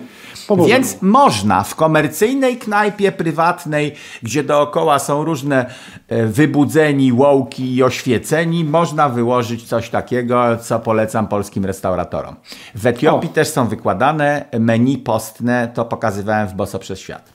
Więc 0.66 1.02
można 1.02 1.62
w 1.62 1.74
komercyjnej 1.74 2.58
knajpie 2.58 3.12
prywatnej, 3.12 3.94
gdzie 4.22 4.44
dookoła 4.44 4.98
są 4.98 5.24
różne 5.24 5.66
e, 6.08 6.26
wybudzeni, 6.26 7.12
łołki 7.12 7.74
i 7.74 7.82
oświeceni, 7.82 8.64
można 8.64 9.08
wyłożyć 9.08 9.68
coś 9.68 9.90
takiego, 9.90 10.56
co 10.56 10.80
polecam 10.80 11.28
polskim 11.28 11.64
restauratorom. 11.64 12.36
W 12.74 12.86
Etiopii 12.86 13.30
o. 13.30 13.32
też 13.32 13.48
są 13.48 13.68
wykładane 13.68 14.44
menu 14.60 14.98
postne, 14.98 15.68
to 15.74 15.84
pokazywałem 15.84 16.48
w 16.48 16.54
Boso 16.54 16.78
przez 16.78 16.98
świat. 16.98 17.32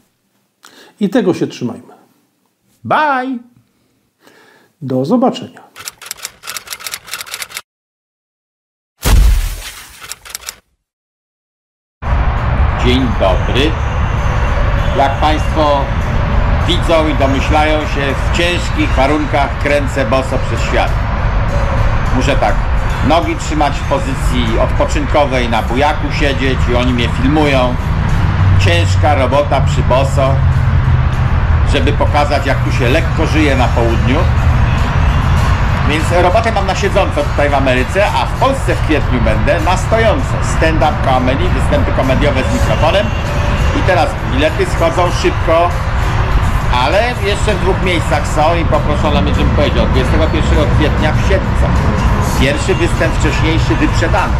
I 0.99 1.09
tego 1.09 1.33
się 1.33 1.47
trzymajmy. 1.47 1.93
Bye! 2.83 3.37
Do 4.81 5.05
zobaczenia. 5.05 5.61
Dzień 12.85 13.07
dobry. 13.19 13.71
Jak 14.97 15.11
Państwo 15.11 15.81
widzą 16.67 17.07
i 17.07 17.15
domyślają 17.15 17.79
się, 17.79 18.01
w 18.31 18.37
ciężkich 18.37 18.93
warunkach 18.95 19.49
kręcę 19.63 20.05
boso 20.05 20.37
przez 20.47 20.61
świat. 20.61 20.91
Muszę 22.15 22.35
tak 22.35 22.55
nogi 23.07 23.35
trzymać 23.35 23.73
w 23.73 23.89
pozycji 23.89 24.59
odpoczynkowej, 24.59 25.49
na 25.49 25.61
bujaku 25.61 26.11
siedzieć 26.19 26.59
i 26.71 26.75
oni 26.75 26.93
mnie 26.93 27.09
filmują. 27.09 27.75
Ciężka 28.59 29.15
robota 29.15 29.61
przy 29.61 29.81
boso, 29.81 30.35
żeby 31.73 31.93
pokazać 31.93 32.45
jak 32.45 32.57
tu 32.57 32.71
się 32.71 32.89
lekko 32.89 33.27
żyje 33.27 33.55
na 33.55 33.67
południu. 33.67 34.17
Więc 35.89 36.05
robotę 36.11 36.51
mam 36.51 36.65
na 36.67 36.75
siedząco 36.75 37.23
tutaj 37.23 37.49
w 37.49 37.53
Ameryce, 37.53 38.07
a 38.17 38.25
w 38.25 38.33
Polsce 38.39 38.75
w 38.75 38.85
kwietniu 38.85 39.21
będę 39.21 39.59
na 39.59 39.77
stojąco. 39.77 40.33
Stand-up 40.57 40.95
comedy, 41.05 41.43
występy 41.49 41.91
komediowe 41.91 42.41
z 42.43 42.53
mikrofonem. 42.53 43.05
I 43.79 43.81
teraz 43.87 44.09
bilety 44.31 44.65
schodzą 44.75 45.01
szybko, 45.21 45.69
ale 46.83 47.01
jeszcze 47.31 47.53
w 47.53 47.61
dwóch 47.61 47.81
miejscach 47.83 48.27
są 48.27 48.55
i 48.61 48.65
poproszono 48.65 49.21
mnie, 49.21 49.35
żebym 49.35 49.55
powiedział. 49.55 49.85
21 49.93 50.65
kwietnia 50.77 51.09
w 51.13 51.21
Siedlcach. 51.27 51.75
Pierwszy 52.39 52.75
występ 52.75 53.13
wcześniejszy 53.13 53.75
wyprzedany. 53.75 54.37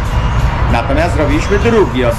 Natomiast 0.72 1.14
zrobiliśmy 1.14 1.58
drugi 1.58 2.04
o 2.04 2.10
20.30. 2.10 2.14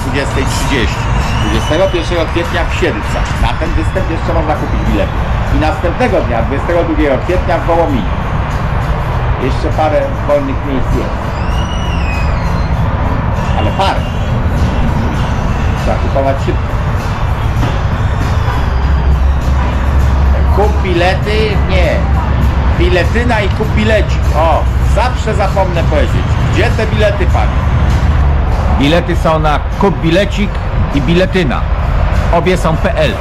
21 1.51 2.27
kwietnia 2.27 2.61
w 2.69 2.73
Siedlcach. 2.79 3.25
Na 3.41 3.51
ten 3.59 3.69
występ 3.79 4.11
jeszcze 4.11 4.33
można 4.33 4.53
kupić 4.55 4.81
bilety. 4.89 5.17
I 5.55 5.59
następnego 5.59 6.21
dnia, 6.21 6.41
22 6.41 7.17
kwietnia 7.25 7.57
w 7.57 7.65
Wołominie. 7.65 8.20
Jeszcze 9.43 9.69
parę 9.77 10.01
wolnych 10.27 10.55
miejsc 10.67 10.87
jest. 10.97 11.09
Ale 13.59 13.71
parę. 13.71 13.99
Trzeba 15.83 15.97
kupować 15.97 16.37
szybko. 16.45 16.71
Kup 20.55 20.81
bilety? 20.83 21.57
Nie. 21.69 21.95
Biletyna 22.79 23.41
i 23.41 23.49
kup 23.49 23.67
bilecik. 23.75 24.21
O, 24.35 24.63
zawsze 24.95 25.35
zapomnę 25.35 25.83
powiedzieć. 25.83 26.25
Gdzie 26.53 26.63
te 26.63 26.87
bilety, 26.87 27.25
panie? 27.25 27.71
Bilety 28.79 29.15
są 29.15 29.39
na 29.39 29.59
kup 29.79 30.01
bilecik 30.01 30.49
i 30.95 31.01
biletyna. 31.01 31.61
Obie 32.33 32.57
są 32.57 32.77
PL. 32.77 33.11